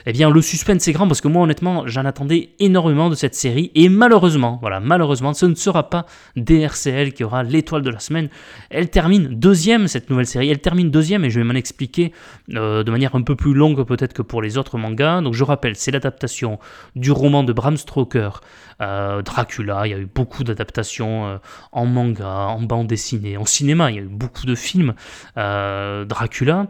Eh 0.05 0.11
bien, 0.11 0.29
le 0.29 0.41
suspense 0.41 0.87
est 0.87 0.91
grand 0.91 1.07
parce 1.07 1.21
que 1.21 1.29
moi, 1.29 1.43
honnêtement, 1.43 1.87
j'en 1.87 2.03
attendais 2.03 2.49
énormément 2.59 3.09
de 3.09 3.15
cette 3.15 3.33
série. 3.33 3.71
Et 3.75 3.87
malheureusement, 3.87 4.57
voilà, 4.61 4.81
malheureusement, 4.81 5.33
ce 5.33 5.45
ne 5.45 5.55
sera 5.55 5.89
pas 5.89 6.05
DRCL 6.35 7.13
qui 7.13 7.23
aura 7.23 7.43
l'étoile 7.43 7.81
de 7.81 7.89
la 7.89 7.99
semaine. 7.99 8.29
Elle 8.69 8.89
termine 8.89 9.27
deuxième, 9.27 9.87
cette 9.87 10.09
nouvelle 10.09 10.27
série. 10.27 10.49
Elle 10.49 10.59
termine 10.59 10.91
deuxième 10.91 11.23
et 11.23 11.29
je 11.29 11.39
vais 11.39 11.45
m'en 11.45 11.53
expliquer 11.53 12.11
euh, 12.53 12.83
de 12.83 12.91
manière 12.91 13.15
un 13.15 13.21
peu 13.21 13.35
plus 13.37 13.53
longue 13.53 13.83
peut-être 13.85 14.13
que 14.13 14.21
pour 14.21 14.41
les 14.41 14.57
autres 14.57 14.77
mangas. 14.77 15.21
Donc, 15.21 15.33
je 15.33 15.45
rappelle, 15.45 15.77
c'est 15.77 15.91
l'adaptation 15.91 16.59
du 16.97 17.11
roman 17.11 17.43
de 17.43 17.53
Bram 17.53 17.77
Stoker, 17.77 18.41
euh, 18.81 19.21
Dracula. 19.21 19.87
Il 19.87 19.91
y 19.91 19.93
a 19.93 19.97
eu 19.97 20.09
beaucoup 20.13 20.43
d'adaptations 20.43 21.39
en 21.71 21.85
manga, 21.85 22.00
en 22.01 22.61
bande 22.61 22.87
dessinée, 22.87 23.37
en 23.37 23.45
cinéma. 23.45 23.91
Il 23.91 23.95
y 23.95 23.99
a 23.99 24.01
eu 24.01 24.07
beaucoup 24.07 24.45
de 24.45 24.55
films 24.55 24.93
euh, 25.37 26.05
Dracula. 26.05 26.67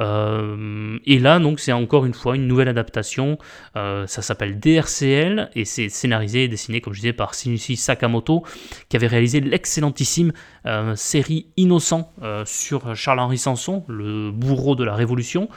Euh, 0.00 0.98
et 1.04 1.18
là, 1.18 1.38
donc, 1.38 1.60
c'est 1.60 1.72
encore 1.72 2.06
une 2.06 2.14
fois 2.14 2.36
une 2.36 2.46
nouvelle 2.46 2.68
adaptation. 2.68 3.38
Euh, 3.76 4.06
ça 4.06 4.22
s'appelle 4.22 4.58
DRCL 4.58 5.50
et 5.54 5.64
c'est 5.64 5.88
scénarisé 5.88 6.44
et 6.44 6.48
dessiné, 6.48 6.80
comme 6.80 6.92
je 6.92 7.00
disais, 7.00 7.12
par 7.12 7.34
Shinichi 7.34 7.76
Sakamoto, 7.76 8.44
qui 8.88 8.96
avait 8.96 9.06
réalisé 9.06 9.40
l'excellentissime 9.40 10.32
série 10.94 11.48
Innocent 11.56 12.12
sur 12.44 12.94
Charles-Henri 12.94 13.36
Sanson, 13.36 13.84
le 13.88 14.30
bourreau 14.30 14.76
de 14.76 14.84
la 14.84 14.94
Révolution, 14.94 15.48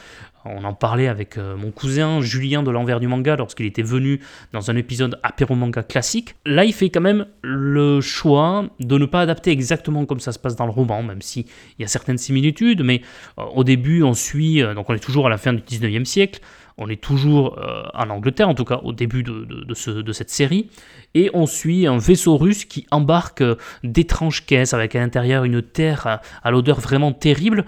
on 0.45 0.63
en 0.63 0.73
parlait 0.73 1.07
avec 1.07 1.37
euh, 1.37 1.57
mon 1.57 1.71
cousin 1.71 2.21
Julien 2.21 2.63
de 2.63 2.71
l'envers 2.71 2.99
du 2.99 3.07
manga 3.07 3.35
lorsqu'il 3.35 3.65
était 3.65 3.81
venu 3.81 4.19
dans 4.53 4.69
un 4.69 4.75
épisode 4.75 5.19
apéro 5.23 5.55
manga 5.55 5.83
classique. 5.83 6.35
Là, 6.45 6.65
il 6.65 6.73
fait 6.73 6.89
quand 6.89 7.01
même 7.01 7.25
le 7.41 7.99
choix 8.01 8.65
de 8.79 8.97
ne 8.97 9.05
pas 9.05 9.21
adapter 9.21 9.51
exactement 9.51 10.05
comme 10.05 10.19
ça 10.19 10.31
se 10.31 10.39
passe 10.39 10.55
dans 10.55 10.65
le 10.65 10.71
roman, 10.71 11.01
même 11.03 11.21
s'il 11.21 11.45
y 11.79 11.83
a 11.83 11.87
certaines 11.87 12.17
similitudes, 12.17 12.83
mais 12.83 13.01
euh, 13.39 13.43
au 13.55 13.63
début, 13.63 14.03
on 14.03 14.13
suit, 14.13 14.61
euh, 14.61 14.73
donc 14.73 14.89
on 14.89 14.93
est 14.93 14.99
toujours 14.99 15.27
à 15.27 15.29
la 15.29 15.37
fin 15.37 15.53
du 15.53 15.61
19e 15.61 16.05
siècle, 16.05 16.39
on 16.77 16.89
est 16.89 17.01
toujours 17.01 17.57
euh, 17.57 17.83
en 17.93 18.09
Angleterre, 18.09 18.49
en 18.49 18.53
tout 18.53 18.65
cas 18.65 18.81
au 18.83 18.91
début 18.91 19.23
de, 19.23 19.73
cette 20.13 20.29
série, 20.29 20.69
et 21.13 21.29
on 21.33 21.45
suit 21.45 21.87
un 21.87 21.97
vaisseau 21.97 22.37
russe 22.37 22.65
qui 22.65 22.85
embarque 22.91 23.41
euh, 23.41 23.55
d'étranges 23.83 24.45
caisses 24.45 24.73
avec 24.73 24.95
à 24.95 24.99
l'intérieur 24.99 25.45
une 25.45 25.61
terre 25.61 26.21
à, 26.43 26.51
l'odeur 26.51 26.79
vraiment 26.79 27.13
terrible. 27.13 27.65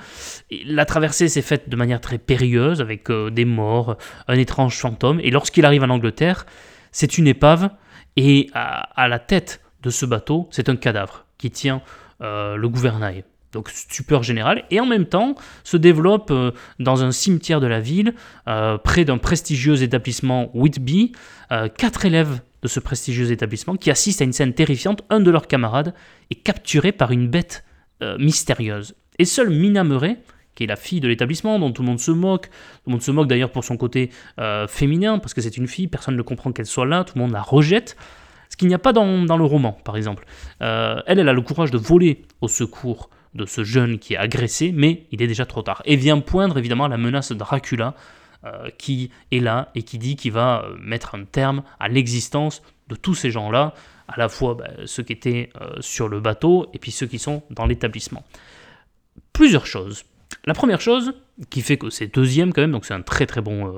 la 0.65 0.85
traversée 0.85 1.29
s'est 1.29 1.41
faite 1.41 1.69
de 1.69 1.75
manière 1.75 2.01
très 2.01 2.17
périlleuse, 2.17 2.81
avec 2.81 3.09
euh, 3.09 3.29
des 3.29 3.45
morts, 3.45 3.97
un 4.27 4.35
étrange 4.35 4.77
fantôme, 4.77 5.19
et 5.21 5.31
lorsqu'il 5.31 5.65
arrive 5.65 5.83
en 5.83 5.89
Angleterre, 5.89 6.45
c'est 6.91 7.17
une 7.17 7.27
épave, 7.27 7.69
et 8.15 8.49
à, 8.53 9.07
la 9.07 9.19
tête 9.19 9.61
de 9.83 9.89
ce 9.89 10.05
bateau, 10.05 10.47
c'est 10.49 10.69
un 10.69 10.75
cadavre 10.75 11.25
qui 11.37 11.51
tient 11.51 11.81
le 12.19 12.65
gouvernail 12.65 13.23
donc 13.53 13.69
stupeur 13.69 14.23
générale, 14.23 14.63
et 14.71 14.79
en 14.79 14.85
même 14.85 15.05
temps 15.05 15.35
se 15.63 15.77
développe 15.77 16.31
euh, 16.31 16.51
dans 16.79 17.03
un 17.03 17.11
cimetière 17.11 17.59
de 17.59 17.67
la 17.67 17.79
ville, 17.79 18.13
euh, 18.47 18.77
près 18.77 19.05
d'un 19.05 19.17
prestigieux 19.17 19.81
établissement 19.83 20.49
Whitby, 20.53 21.13
euh, 21.51 21.69
quatre 21.69 22.05
élèves 22.05 22.41
de 22.61 22.67
ce 22.67 22.79
prestigieux 22.79 23.31
établissement 23.31 23.75
qui 23.75 23.89
assistent 23.89 24.21
à 24.21 24.25
une 24.25 24.33
scène 24.33 24.53
terrifiante, 24.53 25.03
un 25.09 25.19
de 25.19 25.31
leurs 25.31 25.47
camarades 25.47 25.93
est 26.31 26.35
capturé 26.35 26.91
par 26.91 27.11
une 27.11 27.27
bête 27.27 27.63
mystérieuse. 28.19 28.95
Et 29.17 29.25
seule 29.25 29.49
Mina 29.49 29.83
Murray, 29.83 30.19
qui 30.53 30.63
est 30.63 30.67
la 30.67 30.75
fille 30.75 30.99
de 30.99 31.07
l'établissement, 31.07 31.57
dont 31.57 31.71
tout 31.71 31.81
le 31.81 31.87
monde 31.87 31.99
se 31.99 32.11
moque, 32.11 32.47
tout 32.49 32.51
le 32.87 32.91
monde 32.91 33.01
se 33.01 33.09
moque 33.09 33.27
d'ailleurs 33.27 33.51
pour 33.51 33.63
son 33.63 33.75
côté 33.75 34.11
féminin, 34.67 35.17
parce 35.17 35.33
que 35.33 35.41
c'est 35.41 35.57
une 35.57 35.67
fille, 35.67 35.87
personne 35.87 36.15
ne 36.15 36.21
comprend 36.21 36.51
qu'elle 36.51 36.67
soit 36.67 36.85
là, 36.85 37.03
tout 37.03 37.13
le 37.15 37.21
monde 37.21 37.31
la 37.31 37.41
rejette, 37.41 37.95
ce 38.49 38.57
qu'il 38.57 38.67
n'y 38.67 38.75
a 38.75 38.79
pas 38.79 38.93
dans, 38.93 39.23
dans, 39.23 39.37
le 39.37 39.45
roman, 39.45 39.71
par 39.83 39.97
exemple. 39.97 40.25
elle, 40.59 41.01
elle 41.07 41.29
a 41.29 41.33
le 41.33 41.41
courage 41.41 41.71
de 41.71 41.77
voler 41.77 42.23
au 42.41 42.47
secours 42.47 43.09
de 43.37 43.45
ce 43.45 43.63
jeune 43.63 43.99
qui 43.99 44.15
est 44.15 44.17
agressé, 44.17 44.73
mais 44.73 45.05
il 45.11 45.21
est 45.21 45.27
déjà 45.27 45.45
trop 45.45 45.61
tard. 45.61 45.81
Et 45.85 45.95
vient 45.95 46.19
poindre 46.19 46.57
évidemment 46.57 46.87
la 46.87 46.97
menace 46.97 47.31
de 47.31 47.35
Dracula, 47.35 47.95
euh, 48.45 48.69
qui 48.77 49.09
est 49.31 49.39
là 49.39 49.71
et 49.73 49.83
qui 49.83 49.97
dit 49.97 50.15
qu'il 50.15 50.31
va 50.31 50.63
euh, 50.63 50.75
mettre 50.79 51.15
un 51.15 51.23
terme 51.23 51.63
à 51.79 51.87
l'existence 51.87 52.61
de 52.87 52.95
tous 52.95 53.15
ces 53.15 53.31
gens-là, 53.31 53.73
à 54.07 54.17
la 54.17 54.29
fois 54.29 54.55
bah, 54.55 54.69
ceux 54.85 55.03
qui 55.03 55.13
étaient 55.13 55.49
euh, 55.61 55.75
sur 55.79 56.07
le 56.07 56.19
bateau 56.19 56.67
et 56.73 56.79
puis 56.79 56.91
ceux 56.91 57.07
qui 57.07 57.19
sont 57.19 57.43
dans 57.49 57.65
l'établissement. 57.65 58.23
Plusieurs 59.33 59.65
choses. 59.65 60.03
La 60.45 60.53
première 60.53 60.81
chose 60.81 61.13
qui 61.49 61.61
fait 61.61 61.77
que 61.77 61.89
c'est 61.89 62.13
deuxième 62.13 62.53
quand 62.53 62.61
même, 62.61 62.71
donc 62.71 62.85
c'est 62.85 62.93
un 62.93 63.01
très 63.01 63.25
très 63.25 63.41
bon 63.41 63.73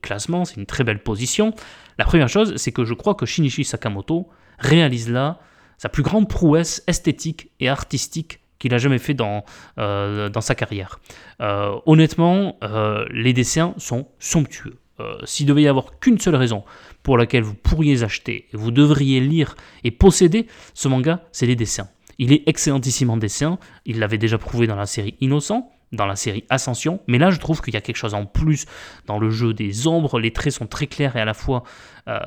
classement, 0.00 0.44
c'est 0.44 0.56
une 0.56 0.66
très 0.66 0.84
belle 0.84 1.02
position. 1.02 1.54
La 1.98 2.04
première 2.04 2.28
chose, 2.28 2.54
c'est 2.56 2.72
que 2.72 2.84
je 2.84 2.94
crois 2.94 3.14
que 3.14 3.26
Shinichi 3.26 3.64
Sakamoto 3.64 4.28
réalise 4.58 5.10
là 5.10 5.38
sa 5.76 5.88
plus 5.88 6.02
grande 6.02 6.28
prouesse 6.28 6.82
esthétique 6.86 7.50
et 7.60 7.68
artistique 7.68 8.40
qu'il 8.58 8.74
a 8.74 8.78
jamais 8.78 8.98
fait 8.98 9.14
dans, 9.14 9.44
euh, 9.78 10.28
dans 10.28 10.40
sa 10.40 10.54
carrière. 10.54 11.00
Euh, 11.40 11.76
honnêtement, 11.86 12.56
euh, 12.62 13.06
les 13.10 13.32
dessins 13.32 13.74
sont 13.76 14.08
somptueux. 14.18 14.78
S'il 15.22 15.46
devait 15.46 15.62
y 15.62 15.68
avoir 15.68 16.00
qu'une 16.00 16.18
seule 16.18 16.34
raison 16.34 16.64
pour 17.04 17.16
laquelle 17.16 17.44
vous 17.44 17.54
pourriez 17.54 18.02
acheter, 18.02 18.48
vous 18.52 18.72
devriez 18.72 19.20
lire 19.20 19.54
et 19.84 19.92
posséder 19.92 20.48
ce 20.74 20.88
manga, 20.88 21.22
c'est 21.30 21.46
les 21.46 21.54
dessins. 21.54 21.88
Il 22.18 22.32
est 22.32 22.42
excellentissime 22.48 23.10
en 23.10 23.16
dessin, 23.16 23.60
il 23.86 24.00
l'avait 24.00 24.18
déjà 24.18 24.38
prouvé 24.38 24.66
dans 24.66 24.74
la 24.74 24.86
série 24.86 25.14
Innocent, 25.20 25.70
dans 25.92 26.06
la 26.06 26.16
série 26.16 26.44
Ascension, 26.50 27.00
mais 27.06 27.18
là 27.18 27.30
je 27.30 27.38
trouve 27.38 27.60
qu'il 27.60 27.74
y 27.74 27.76
a 27.76 27.80
quelque 27.80 27.96
chose 27.96 28.14
en 28.14 28.26
plus 28.26 28.66
dans 29.06 29.18
le 29.18 29.30
jeu 29.30 29.54
des 29.54 29.86
ombres, 29.86 30.20
les 30.20 30.32
traits 30.32 30.52
sont 30.52 30.66
très 30.66 30.86
clairs 30.86 31.16
et 31.16 31.20
à 31.20 31.24
la 31.24 31.34
fois 31.34 31.64
euh, 32.08 32.18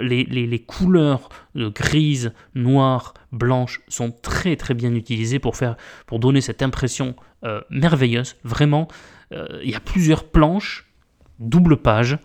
les, 0.00 0.64
couleurs 0.66 1.28
grises, 1.54 2.32
noires, 2.54 3.14
blanches 3.32 3.80
sont 3.88 4.10
très 4.10 4.56
très 4.56 4.74
bien 4.74 4.94
utilisées 4.94 5.38
pour, 5.38 5.56
faire, 5.56 5.76
pour 6.06 6.18
donner 6.18 6.40
cette 6.40 6.62
impression 6.62 7.14
euh, 7.44 7.60
merveilleuse. 7.70 8.36
Vraiment, 8.44 8.88
euh, 9.32 9.60
il 9.62 9.70
y 9.70 9.74
a 9.74 9.80
plusieurs 9.80 10.24
planches, 10.24 10.90
double 11.38 11.78
page, 11.78 12.18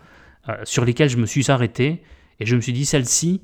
sur 0.66 0.84
lesquelles 0.84 1.08
je 1.08 1.16
me 1.16 1.26
suis 1.26 1.50
arrêté 1.50 2.04
et 2.42 2.46
je 2.46 2.58
me 2.58 2.60
suis 2.60 2.74
dit 2.74 2.86
celle-ci, 2.86 3.42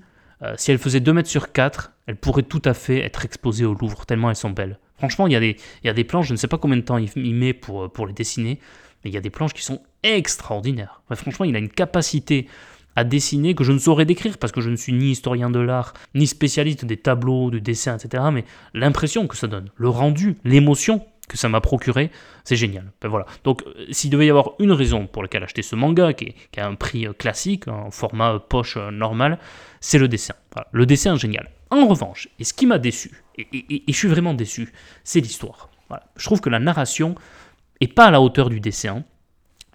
si 0.57 0.71
elle 0.71 0.77
faisait 0.77 0.99
2 0.99 1.13
mètres 1.13 1.29
sur 1.29 1.53
4, 1.53 1.93
elle 2.07 2.17
pourrait 2.17 2.43
tout 2.43 2.61
à 2.65 2.73
fait 2.73 2.99
être 2.99 3.23
exposée 3.23 3.63
au 3.63 3.73
Louvre, 3.73 4.05
tellement 4.05 4.29
elles 4.29 4.35
sont 4.35 4.49
belles. 4.49 4.79
Franchement, 4.99 5.27
il 5.27 5.33
y, 5.33 5.35
a 5.35 5.39
des, 5.39 5.57
il 5.83 5.87
y 5.87 5.89
a 5.89 5.93
des 5.93 6.03
planches, 6.03 6.27
je 6.27 6.33
ne 6.33 6.37
sais 6.37 6.47
pas 6.47 6.57
combien 6.57 6.77
de 6.77 6.83
temps 6.83 6.97
il, 6.97 7.35
met 7.35 7.53
pour, 7.53 7.91
pour 7.91 8.05
les 8.05 8.13
dessiner, 8.13 8.59
mais 9.03 9.09
il 9.09 9.13
y 9.13 9.17
a 9.17 9.21
des 9.21 9.29
planches 9.29 9.53
qui 9.53 9.63
sont 9.63 9.81
extraordinaires. 10.03 11.01
franchement, 11.11 11.45
il 11.45 11.55
a 11.55 11.59
une 11.59 11.69
capacité 11.69 12.47
à 12.95 13.03
dessiner 13.03 13.55
que 13.55 13.63
je 13.63 13.71
ne 13.71 13.79
saurais 13.79 14.05
décrire 14.05 14.37
parce 14.37 14.51
que 14.51 14.61
je 14.61 14.69
ne 14.69 14.75
suis 14.75 14.93
ni 14.93 15.11
historien 15.11 15.49
de 15.49 15.59
l'art, 15.59 15.93
ni 16.15 16.27
spécialiste 16.27 16.85
des 16.85 16.97
tableaux, 16.97 17.49
du 17.49 17.61
dessin, 17.61 17.97
etc. 17.97 18.23
Mais 18.31 18.43
l'impression 18.73 19.27
que 19.27 19.37
ça 19.37 19.47
donne, 19.47 19.69
le 19.77 19.89
rendu, 19.89 20.37
l'émotion 20.43 21.05
que 21.29 21.37
ça 21.37 21.47
m'a 21.47 21.61
procuré, 21.61 22.11
c'est 22.43 22.55
génial. 22.55 22.91
Ben 23.01 23.07
voilà. 23.07 23.25
Donc, 23.43 23.63
euh, 23.63 23.85
s'il 23.91 24.09
devait 24.09 24.25
y 24.25 24.29
avoir 24.29 24.51
une 24.59 24.71
raison 24.71 25.07
pour 25.07 25.21
laquelle 25.21 25.43
acheter 25.43 25.61
ce 25.61 25.75
manga, 25.75 26.11
qui, 26.11 26.33
a 26.57 26.67
un 26.67 26.75
prix 26.75 27.07
euh, 27.07 27.13
classique, 27.13 27.67
en 27.67 27.91
format 27.91 28.33
euh, 28.33 28.39
poche 28.39 28.77
normal, 28.77 29.37
c'est 29.79 29.99
le 29.99 30.07
dessin. 30.07 30.33
Le 30.71 30.85
dessin 30.85 31.15
génial. 31.15 31.49
En 31.71 31.87
revanche, 31.87 32.27
et 32.39 32.43
ce 32.43 32.53
qui 32.53 32.65
m'a 32.65 32.79
déçu, 32.79 33.23
et, 33.37 33.83
je 33.87 33.93
suis 33.93 34.07
vraiment 34.07 34.33
déçu, 34.33 34.73
c'est 35.03 35.19
l'histoire. 35.19 35.69
Je 36.15 36.25
trouve 36.25 36.41
que 36.41 36.49
la 36.49 36.59
narration 36.59 37.15
est 37.79 37.93
pas 37.93 38.05
à 38.05 38.11
la 38.11 38.21
hauteur 38.21 38.49
du 38.49 38.59
dessin, 38.59 39.03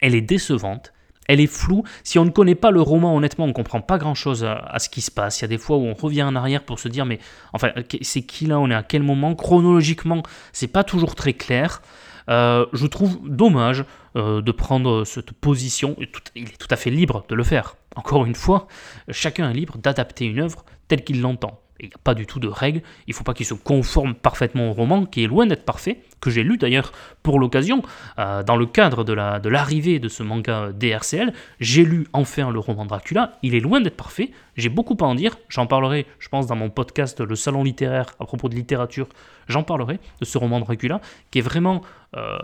elle 0.00 0.14
est 0.14 0.20
décevante, 0.20 0.92
elle 1.26 1.40
est 1.40 1.46
floue. 1.46 1.84
Si 2.02 2.18
on 2.18 2.24
ne 2.24 2.30
connaît 2.30 2.54
pas 2.54 2.70
le 2.70 2.80
roman, 2.80 3.16
honnêtement, 3.16 3.44
on 3.44 3.48
ne 3.48 3.52
comprend 3.52 3.80
pas 3.80 3.98
grand-chose 3.98 4.44
à, 4.44 4.78
ce 4.78 4.88
qui 4.88 5.00
se 5.00 5.10
passe. 5.10 5.40
Il 5.40 5.42
y 5.42 5.44
a 5.46 5.48
des 5.48 5.58
fois 5.58 5.76
où 5.76 5.84
on 5.84 5.94
revient 5.94 6.24
en 6.24 6.36
arrière 6.36 6.64
pour 6.64 6.78
se 6.78 6.88
dire, 6.88 7.06
mais 7.06 7.18
enfin, 7.52 7.70
c'est 8.02 8.22
qui 8.22 8.46
là? 8.46 8.58
On 8.58 8.70
est 8.70 8.74
à 8.74 8.82
quel 8.82 9.02
moment? 9.02 9.34
Chronologiquement, 9.34 10.22
c'est 10.52 10.68
pas 10.68 10.84
toujours 10.84 11.14
très 11.14 11.32
clair. 11.32 11.80
Euh, 12.28 12.66
je 12.72 12.86
trouve 12.86 13.20
dommage 13.24 13.84
euh, 14.16 14.42
de 14.42 14.52
prendre 14.52 15.04
cette 15.04 15.32
position. 15.32 15.96
il 16.34 16.44
est 16.44 16.58
tout 16.58 16.68
à 16.70 16.76
fait 16.76 16.90
libre 16.90 17.24
de 17.28 17.34
le 17.34 17.44
faire. 17.44 17.76
Encore 17.96 18.26
une 18.26 18.34
fois, 18.34 18.66
chacun 19.10 19.50
est 19.50 19.54
libre 19.54 19.78
d'adapter 19.78 20.26
une 20.26 20.40
œuvre 20.40 20.64
telle 20.88 21.04
qu'il 21.04 21.20
l'entend 21.20 21.63
il 21.80 21.86
n'y 21.86 21.94
a 21.94 21.98
pas 22.02 22.14
du 22.14 22.26
tout 22.26 22.38
de 22.38 22.48
règles, 22.48 22.82
il 23.06 23.10
ne 23.10 23.14
faut 23.14 23.24
pas 23.24 23.34
qu'il 23.34 23.46
se 23.46 23.54
conforme 23.54 24.14
parfaitement 24.14 24.70
au 24.70 24.72
roman, 24.72 25.06
qui 25.06 25.24
est 25.24 25.26
loin 25.26 25.46
d'être 25.46 25.64
parfait, 25.64 26.00
que 26.20 26.30
j'ai 26.30 26.42
lu 26.42 26.56
d'ailleurs 26.56 26.92
pour 27.22 27.38
l'occasion, 27.38 27.82
euh, 28.18 28.42
dans 28.42 28.56
le 28.56 28.66
cadre 28.66 29.02
de, 29.04 29.12
la, 29.12 29.40
de 29.40 29.48
l'arrivée 29.48 29.98
de 29.98 30.08
ce 30.08 30.22
manga 30.22 30.70
DRCL, 30.72 31.32
j'ai 31.60 31.84
lu 31.84 32.06
enfin 32.12 32.50
le 32.50 32.58
roman 32.58 32.86
Dracula, 32.86 33.38
il 33.42 33.54
est 33.54 33.60
loin 33.60 33.80
d'être 33.80 33.96
parfait, 33.96 34.30
j'ai 34.56 34.68
beaucoup 34.68 34.96
à 35.00 35.04
en 35.04 35.14
dire, 35.14 35.36
j'en 35.48 35.66
parlerai 35.66 36.06
je 36.18 36.28
pense 36.28 36.46
dans 36.46 36.56
mon 36.56 36.70
podcast 36.70 37.20
Le 37.20 37.34
Salon 37.34 37.64
littéraire 37.64 38.06
à 38.20 38.24
propos 38.24 38.48
de 38.48 38.54
littérature, 38.54 39.08
j'en 39.48 39.64
parlerai 39.64 39.98
de 40.20 40.24
ce 40.24 40.38
roman 40.38 40.60
Dracula, 40.60 41.00
qui 41.30 41.40
est 41.40 41.42
vraiment... 41.42 41.82
Euh, 42.16 42.38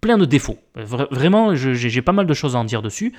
plein 0.00 0.16
de 0.16 0.24
défauts. 0.24 0.58
Vraiment, 0.76 1.56
j'ai 1.56 2.02
pas 2.02 2.12
mal 2.12 2.26
de 2.26 2.32
choses 2.32 2.54
à 2.54 2.60
en 2.60 2.64
dire 2.64 2.82
dessus. 2.82 3.14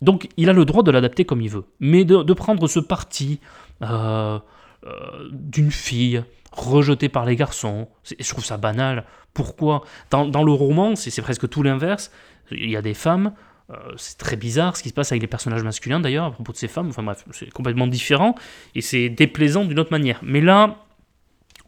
Donc 0.00 0.28
il 0.38 0.48
a 0.48 0.54
le 0.54 0.64
droit 0.64 0.82
de 0.82 0.90
l'adapter 0.90 1.26
comme 1.26 1.42
il 1.42 1.50
veut. 1.50 1.64
Mais 1.80 2.06
de 2.06 2.32
prendre 2.32 2.66
ce 2.66 2.80
parti 2.80 3.40
euh, 3.82 4.38
euh, 4.86 5.28
d'une 5.32 5.70
fille 5.70 6.22
rejetée 6.52 7.08
par 7.08 7.24
les 7.24 7.36
garçons. 7.36 7.88
Je 8.18 8.28
trouve 8.28 8.44
ça 8.44 8.56
banal. 8.56 9.04
Pourquoi? 9.34 9.82
Dans, 10.10 10.42
le 10.42 10.52
roman, 10.52 10.96
c'est 10.96 11.22
presque 11.22 11.48
tout 11.48 11.62
l'inverse. 11.62 12.10
Il 12.50 12.70
y 12.70 12.76
a 12.76 12.82
des 12.82 12.94
femmes, 12.94 13.32
euh, 13.70 13.76
c'est 13.96 14.16
très 14.18 14.36
bizarre 14.36 14.76
ce 14.76 14.82
qui 14.82 14.88
se 14.88 14.94
passe 14.94 15.12
avec 15.12 15.20
les 15.20 15.28
personnages 15.28 15.62
masculins 15.62 16.00
d'ailleurs 16.00 16.26
à 16.26 16.30
propos 16.30 16.52
de 16.52 16.56
ces 16.56 16.68
femmes. 16.68 16.88
Enfin 16.88 17.02
bref, 17.02 17.24
c'est 17.32 17.50
complètement 17.50 17.86
différent 17.86 18.34
et 18.74 18.80
c'est 18.80 19.08
déplaisant 19.08 19.64
d'une 19.64 19.78
autre 19.78 19.92
manière. 19.92 20.20
Mais 20.22 20.40
là, 20.40 20.76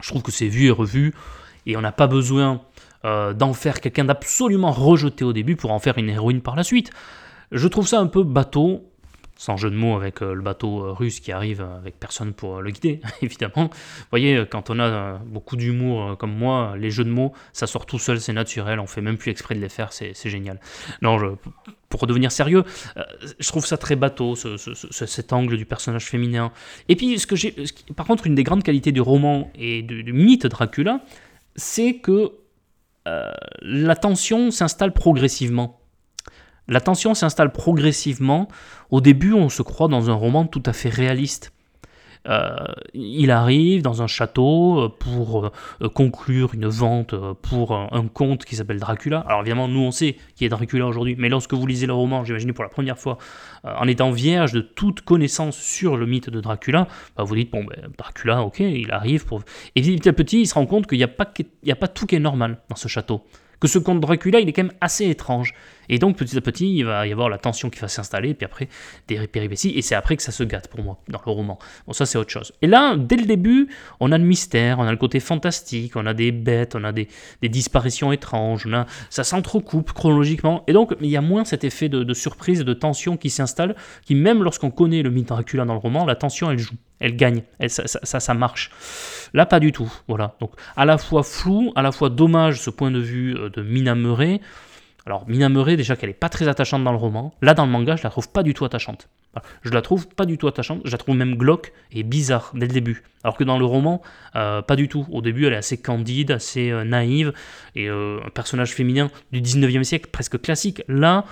je 0.00 0.08
trouve 0.08 0.22
que 0.22 0.32
c'est 0.32 0.48
vu 0.48 0.66
et 0.66 0.70
revu 0.70 1.14
et 1.66 1.76
on 1.76 1.80
n'a 1.80 1.92
pas 1.92 2.06
besoin 2.06 2.62
d'en 3.02 3.54
faire 3.54 3.80
quelqu'un 3.80 4.04
d'absolument 4.04 4.72
rejeté 4.72 5.24
au 5.24 5.32
début 5.32 5.56
pour 5.56 5.70
en 5.70 5.78
faire 5.78 5.96
une 5.96 6.10
héroïne 6.10 6.42
par 6.42 6.54
la 6.54 6.62
suite. 6.62 6.90
Je 7.50 7.66
trouve 7.66 7.88
ça 7.88 7.98
un 7.98 8.06
peu 8.06 8.22
bateau 8.24 8.89
sans 9.40 9.56
jeu 9.56 9.70
de 9.70 9.74
mots 9.74 9.96
avec 9.96 10.20
euh, 10.20 10.34
le 10.34 10.42
bateau 10.42 10.84
euh, 10.84 10.92
russe 10.92 11.18
qui 11.18 11.32
arrive 11.32 11.62
avec 11.62 11.98
personne 11.98 12.34
pour 12.34 12.58
euh, 12.58 12.60
le 12.60 12.70
guider, 12.70 13.00
évidemment. 13.22 13.70
Vous 13.70 14.10
voyez, 14.10 14.44
quand 14.50 14.68
on 14.68 14.78
a 14.78 15.14
beaucoup 15.24 15.56
d'humour 15.56 16.18
comme 16.18 16.36
moi, 16.36 16.74
les 16.76 16.90
jeux 16.90 17.04
de 17.04 17.10
mots, 17.10 17.32
ça 17.54 17.66
sort 17.66 17.86
tout 17.86 17.98
seul, 17.98 18.20
c'est 18.20 18.34
naturel, 18.34 18.78
on 18.78 18.86
fait 18.86 19.00
même 19.00 19.16
plus 19.16 19.30
exprès 19.30 19.54
de 19.54 19.60
les 19.60 19.70
faire, 19.70 19.94
c'est 19.94 20.28
génial. 20.28 20.60
Non, 21.00 21.38
pour 21.88 22.00
redevenir 22.00 22.30
sérieux, 22.30 22.64
je 23.38 23.48
trouve 23.48 23.64
ça 23.64 23.78
très 23.78 23.96
bateau, 23.96 24.34
cet 24.36 25.32
angle 25.32 25.56
du 25.56 25.64
personnage 25.64 26.04
féminin. 26.04 26.52
Et 26.88 26.96
puis, 26.96 27.18
ce 27.18 27.26
que 27.26 27.34
j'ai, 27.34 27.54
par 27.96 28.06
contre, 28.06 28.26
une 28.26 28.34
des 28.34 28.44
grandes 28.44 28.62
qualités 28.62 28.92
du 28.92 29.00
roman 29.00 29.50
et 29.54 29.80
du 29.82 30.12
mythe 30.12 30.46
Dracula, 30.46 31.00
c'est 31.56 31.94
que 31.94 32.32
la 33.06 33.96
tension 33.96 34.50
s'installe 34.50 34.92
progressivement. 34.92 35.79
La 36.70 36.80
tension 36.80 37.14
s'installe 37.14 37.50
progressivement. 37.50 38.46
Au 38.90 39.00
début, 39.00 39.32
on 39.32 39.48
se 39.48 39.60
croit 39.60 39.88
dans 39.88 40.08
un 40.08 40.14
roman 40.14 40.46
tout 40.46 40.62
à 40.66 40.72
fait 40.72 40.88
réaliste. 40.88 41.52
Euh, 42.28 42.54
il 42.94 43.30
arrive 43.30 43.82
dans 43.82 44.02
un 44.02 44.06
château 44.06 44.78
euh, 44.78 44.88
pour 44.88 45.46
euh, 45.46 45.88
conclure 45.88 46.54
une 46.54 46.68
vente 46.68 47.14
pour 47.40 47.74
un, 47.74 48.06
conte 48.06 48.44
qui 48.44 48.54
s'appelle 48.54 48.78
Dracula. 48.78 49.20
Alors 49.20 49.40
évidemment, 49.40 49.66
nous 49.66 49.80
on 49.80 49.90
sait 49.90 50.16
qui 50.36 50.44
est 50.44 50.48
Dracula 50.50 50.86
aujourd'hui, 50.86 51.16
mais 51.18 51.28
lorsque 51.30 51.54
vous 51.54 51.66
lisez 51.66 51.86
le 51.86 51.94
roman, 51.94 52.22
j'imagine 52.24 52.52
pour 52.52 52.62
la 52.62 52.70
première 52.70 52.98
fois, 52.98 53.16
en 53.64 53.88
étant 53.88 54.10
vierge 54.10 54.52
de 54.52 54.60
toute 54.60 55.00
connaissance 55.00 55.56
sur 55.56 55.96
le 55.96 56.04
mythe 56.04 56.28
de 56.28 56.40
Dracula, 56.40 56.86
bah, 57.16 57.24
vous 57.24 57.34
dites 57.34 57.50
bon 57.50 57.64
ben, 57.64 57.90
Dracula, 57.96 58.42
ok, 58.42 58.60
il 58.60 58.92
arrive 58.92 59.24
pour. 59.24 59.40
Et 59.74 59.80
petit 59.80 60.08
à 60.08 60.12
petit, 60.12 60.42
il 60.42 60.46
se 60.46 60.54
rend 60.54 60.66
compte 60.66 60.86
qu'il 60.86 60.98
n'y 60.98 61.04
a, 61.04 61.08
a 61.08 61.74
pas 61.74 61.88
tout 61.88 62.06
qui 62.06 62.16
est 62.16 62.20
normal 62.20 62.58
dans 62.68 62.76
ce 62.76 62.86
château 62.86 63.24
que 63.60 63.68
ce 63.68 63.78
conte 63.78 64.00
Dracula, 64.00 64.40
il 64.40 64.48
est 64.48 64.52
quand 64.52 64.64
même 64.64 64.72
assez 64.80 65.08
étrange. 65.08 65.54
Et 65.90 65.98
donc 65.98 66.16
petit 66.16 66.38
à 66.38 66.40
petit, 66.40 66.72
il 66.76 66.84
va 66.84 67.06
y 67.06 67.12
avoir 67.12 67.28
la 67.28 67.36
tension 67.36 67.68
qui 67.68 67.80
va 67.80 67.88
s'installer, 67.88 68.32
puis 68.32 68.46
après 68.46 68.68
des 69.08 69.26
péripéties, 69.26 69.72
et 69.76 69.82
c'est 69.82 69.96
après 69.96 70.16
que 70.16 70.22
ça 70.22 70.30
se 70.30 70.44
gâte 70.44 70.68
pour 70.68 70.82
moi 70.82 70.98
dans 71.08 71.20
le 71.26 71.32
roman. 71.32 71.58
Bon, 71.86 71.92
ça 71.92 72.06
c'est 72.06 72.16
autre 72.16 72.30
chose. 72.30 72.52
Et 72.62 72.68
là, 72.68 72.96
dès 72.96 73.16
le 73.16 73.26
début, 73.26 73.68
on 73.98 74.12
a 74.12 74.16
le 74.18 74.24
mystère, 74.24 74.78
on 74.78 74.84
a 74.84 74.92
le 74.92 74.96
côté 74.96 75.18
fantastique, 75.18 75.96
on 75.96 76.06
a 76.06 76.14
des 76.14 76.30
bêtes, 76.30 76.76
on 76.76 76.84
a 76.84 76.92
des, 76.92 77.08
disparitions 77.42 78.12
étranges, 78.12 78.66
on 78.66 78.72
a, 78.72 78.86
ça 79.10 79.24
s'entrecoupe 79.24 79.92
chronologiquement, 79.92 80.62
et 80.68 80.72
donc 80.72 80.94
il 81.00 81.08
y 81.08 81.16
a 81.16 81.20
moins 81.20 81.44
cet 81.44 81.64
effet 81.64 81.88
de, 81.88 82.14
surprise, 82.14 82.64
de 82.64 82.72
tension 82.72 83.16
qui 83.16 83.28
s'installe, 83.28 83.74
qui 84.06 84.14
même 84.14 84.44
lorsqu'on 84.44 84.70
connaît 84.70 85.02
le 85.02 85.10
mythe 85.10 85.28
Dracula 85.28 85.64
dans 85.64 85.74
le 85.74 85.80
roman, 85.80 86.06
la 86.06 86.14
tension 86.14 86.50
elle 86.50 86.58
joue 86.58 86.76
elle 87.00 87.16
gagne, 87.16 87.42
ça, 87.68 87.86
ça, 87.86 88.20
ça, 88.20 88.34
marche. 88.34 88.70
Là, 89.32 89.46
pas 89.46 89.58
du 89.58 89.72
tout. 89.72 89.90
Voilà. 90.06 90.36
Donc, 90.38 90.52
à 90.76 90.84
la 90.84 90.98
fois 90.98 91.22
flou, 91.22 91.72
à 91.74 91.80
la 91.80 91.92
fois 91.92 92.10
dommage 92.10 92.60
ce 92.60 92.68
point 92.68 92.90
de 92.90 92.98
vue 92.98 93.34
euh, 93.38 93.48
de 93.48 93.62
Mina 93.62 93.94
Murray. 93.94 94.42
Alors, 95.06 95.28
Mina 95.28 95.48
Murray, 95.48 95.76
déjà 95.76 95.96
qu'elle 95.96 96.10
est 96.10 96.14
pas 96.14 96.28
très 96.28 96.48
attachante 96.48 96.84
dans 96.84 96.92
le 96.92 96.98
roman. 96.98 97.34
Là, 97.42 97.54
dans 97.54 97.64
le 97.64 97.72
manga, 97.72 97.96
je 97.96 98.02
la 98.02 98.10
trouve 98.10 98.30
pas 98.30 98.42
du 98.42 98.54
tout 98.54 98.64
attachante. 98.64 99.08
Je 99.62 99.70
la 99.70 99.80
trouve 99.80 100.08
pas 100.08 100.26
du 100.26 100.38
tout 100.38 100.48
attachante. 100.48 100.82
Je 100.84 100.90
la 100.90 100.98
trouve 100.98 101.16
même 101.16 101.36
glauque 101.36 101.72
et 101.92 102.02
bizarre 102.02 102.52
dès 102.54 102.66
le 102.66 102.72
début. 102.72 103.02
Alors 103.24 103.36
que 103.36 103.44
dans 103.44 103.58
le 103.58 103.64
roman, 103.64 104.02
euh, 104.36 104.60
pas 104.62 104.76
du 104.76 104.88
tout. 104.88 105.06
Au 105.10 105.22
début, 105.22 105.46
elle 105.46 105.52
est 105.52 105.56
assez 105.56 105.80
candide, 105.80 106.30
assez 106.32 106.70
euh, 106.70 106.84
naïve 106.84 107.32
et 107.76 107.88
un 107.88 108.30
personnage 108.34 108.72
féminin 108.72 109.10
du 109.32 109.40
19e 109.40 109.84
siècle 109.84 110.10
presque 110.10 110.40
classique. 110.40 110.82
Là, 110.88 111.24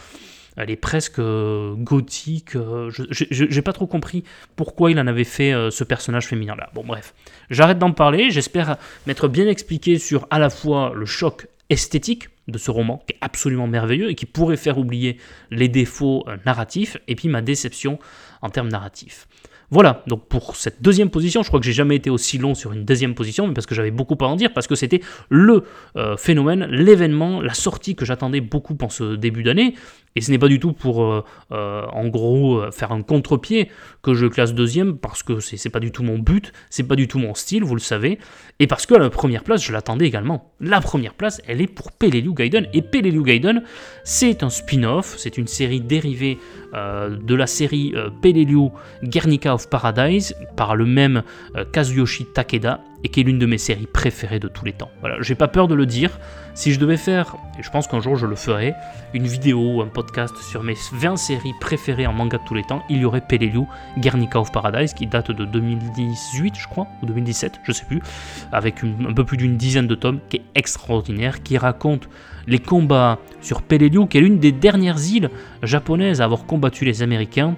elle 0.58 0.70
est 0.70 0.76
presque 0.76 1.20
euh, 1.20 1.75
gothique. 1.76 2.56
Euh, 2.56 2.90
je 2.90 3.44
n'ai 3.44 3.62
pas 3.62 3.72
trop 3.72 3.87
compris 3.87 4.25
pourquoi 4.56 4.90
il 4.90 4.98
en 4.98 5.06
avait 5.06 5.25
fait 5.25 5.52
euh, 5.52 5.70
ce 5.70 5.84
personnage 5.84 6.26
féminin 6.26 6.56
là. 6.56 6.68
Bon 6.75 6.84
bref, 6.84 7.14
j'arrête 7.48 7.78
d'en 7.78 7.92
parler. 7.92 8.30
J'espère 8.30 8.76
m'être 9.06 9.28
bien 9.28 9.46
expliqué 9.46 9.98
sur 9.98 10.26
à 10.30 10.38
la 10.40 10.50
fois 10.50 10.92
le 10.94 11.06
choc 11.06 11.46
esthétique 11.70 12.28
de 12.48 12.58
ce 12.58 12.70
roman 12.70 13.02
qui 13.06 13.14
est 13.14 13.18
absolument 13.20 13.66
merveilleux 13.66 14.10
et 14.10 14.14
qui 14.14 14.26
pourrait 14.26 14.56
faire 14.56 14.78
oublier 14.78 15.18
les 15.50 15.68
défauts 15.68 16.24
narratifs 16.46 16.96
et 17.06 17.14
puis 17.14 17.28
ma 17.28 17.42
déception 17.42 17.98
en 18.42 18.50
termes 18.50 18.68
narratifs. 18.68 19.28
Voilà, 19.70 20.02
donc 20.06 20.28
pour 20.28 20.56
cette 20.56 20.80
deuxième 20.80 21.10
position, 21.10 21.42
je 21.42 21.48
crois 21.48 21.60
que 21.60 21.66
j'ai 21.66 21.75
jamais 21.75 21.96
été 21.96 22.08
aussi 22.08 22.38
long 22.38 22.54
sur 22.54 22.72
une 22.72 22.87
deuxième 22.87 23.14
position, 23.14 23.46
mais 23.46 23.52
parce 23.52 23.66
que 23.66 23.75
j'avais 23.75 23.90
beaucoup 23.90 24.16
à 24.20 24.26
en 24.26 24.34
dire, 24.34 24.50
parce 24.54 24.66
que 24.66 24.75
c'était 24.75 25.02
le 25.28 25.64
euh, 25.96 26.16
phénomène, 26.16 26.64
l'événement, 26.70 27.42
la 27.42 27.52
sortie 27.52 27.94
que 27.94 28.06
j'attendais 28.06 28.40
beaucoup 28.40 28.76
en 28.80 28.88
ce 28.88 29.14
début 29.14 29.42
d'année, 29.42 29.75
et 30.16 30.22
ce 30.22 30.30
n'est 30.30 30.38
pas 30.38 30.48
du 30.48 30.58
tout 30.58 30.72
pour, 30.72 31.04
euh, 31.04 31.22
euh, 31.52 31.84
en 31.92 32.08
gros, 32.08 32.62
faire 32.72 32.92
un 32.92 33.02
contre-pied 33.02 33.70
que 34.02 34.14
je 34.14 34.26
classe 34.26 34.54
deuxième, 34.54 34.96
parce 34.96 35.22
que 35.22 35.38
c'est 35.38 35.68
pas 35.68 35.80
du 35.80 35.92
tout 35.92 36.02
mon 36.02 36.18
but, 36.18 36.50
c'est 36.70 36.88
pas 36.88 36.96
du 36.96 37.06
tout 37.06 37.18
mon 37.18 37.34
style, 37.34 37.62
vous 37.62 37.75
le 37.75 37.80
savez, 37.80 38.18
et 38.60 38.66
parce 38.66 38.87
que 38.87 38.94
la 38.94 39.10
première 39.10 39.44
place, 39.44 39.62
je 39.62 39.72
l'attendais 39.72 40.06
également. 40.06 40.54
La 40.60 40.80
première 40.80 41.12
place, 41.12 41.42
elle 41.46 41.60
est 41.60 41.66
pour 41.66 41.92
Peleliu 41.92 42.32
Gaiden, 42.32 42.68
et 42.72 42.80
Peleliu 42.80 43.22
Gaiden, 43.22 43.62
c'est 44.02 44.42
un 44.42 44.50
spin-off, 44.50 45.16
c'est 45.18 45.37
une 45.37 45.46
série 45.46 45.82
dérivée 45.82 46.38
de 46.72 47.34
la 47.34 47.46
série 47.46 47.94
Peleliu 48.22 48.70
Guernica 49.02 49.54
of 49.54 49.68
Paradise 49.68 50.34
par 50.56 50.76
le 50.76 50.87
même 50.87 51.22
euh, 51.56 51.64
Kazuyoshi 51.64 52.26
Takeda 52.26 52.80
et 53.04 53.08
qui 53.08 53.20
est 53.20 53.22
l'une 53.22 53.38
de 53.38 53.46
mes 53.46 53.58
séries 53.58 53.87
préférées 53.87 54.40
de 54.40 54.48
tous 54.48 54.64
les 54.64 54.72
temps. 54.72 54.90
Voilà, 55.00 55.16
j'ai 55.20 55.37
pas 55.37 55.46
peur 55.46 55.68
de 55.68 55.75
le 55.75 55.87
dire. 55.87 56.18
Si 56.54 56.72
je 56.72 56.80
devais 56.80 56.96
faire, 56.96 57.37
et 57.56 57.62
je 57.62 57.70
pense 57.70 57.87
qu'un 57.87 58.00
jour 58.00 58.16
je 58.16 58.26
le 58.26 58.34
ferai, 58.34 58.75
une 59.14 59.28
vidéo 59.28 59.76
ou 59.76 59.82
un 59.82 59.87
podcast 59.87 60.37
sur 60.38 60.64
mes 60.64 60.75
20 60.92 61.16
séries 61.16 61.52
préférées 61.60 62.08
en 62.08 62.12
manga 62.12 62.38
de 62.38 62.42
tous 62.44 62.54
les 62.54 62.64
temps, 62.64 62.82
il 62.90 62.98
y 62.98 63.04
aurait 63.04 63.20
Peleliu 63.20 63.62
Guernica 63.98 64.40
of 64.40 64.50
Paradise 64.50 64.94
qui 64.94 65.06
date 65.06 65.30
de 65.30 65.44
2018, 65.44 66.56
je 66.58 66.66
crois, 66.66 66.88
ou 67.02 67.06
2017, 67.06 67.60
je 67.62 67.70
sais 67.70 67.84
plus, 67.84 68.02
avec 68.50 68.82
un 68.82 69.14
peu 69.14 69.25
plus 69.25 69.37
d'une 69.37 69.56
dizaine 69.56 69.87
de 69.87 69.94
tomes, 69.94 70.18
qui 70.28 70.38
est 70.38 70.44
extraordinaire, 70.56 71.44
qui 71.44 71.56
raconte 71.56 72.08
les 72.48 72.58
combats 72.58 73.18
sur 73.40 73.62
Peleliu, 73.62 74.08
qui 74.08 74.18
est 74.18 74.20
l'une 74.20 74.38
des 74.38 74.52
dernières 74.52 74.98
îles 74.98 75.30
japonaises 75.62 76.20
à 76.20 76.24
avoir 76.24 76.46
combattu 76.46 76.84
les 76.84 77.02
Américains. 77.02 77.54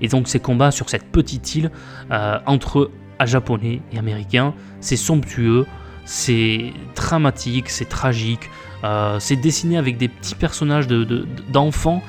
Et 0.00 0.08
donc 0.08 0.26
ces 0.26 0.40
combats 0.40 0.72
sur 0.72 0.90
cette 0.90 1.04
petite 1.04 1.54
île 1.54 1.70
euh, 2.10 2.38
entre 2.46 2.90
japonais 3.24 3.80
et 3.92 3.98
américains, 3.98 4.54
c'est 4.80 4.96
somptueux, 4.96 5.66
c'est 6.04 6.72
dramatique, 6.96 7.70
c'est 7.70 7.88
tragique, 7.88 8.50
euh, 8.82 9.18
c'est 9.20 9.36
dessiné 9.36 9.78
avec 9.78 9.96
des 9.96 10.08
petits 10.08 10.34
personnages 10.34 10.88
d'enfants, 10.88 11.96
de, 11.96 12.02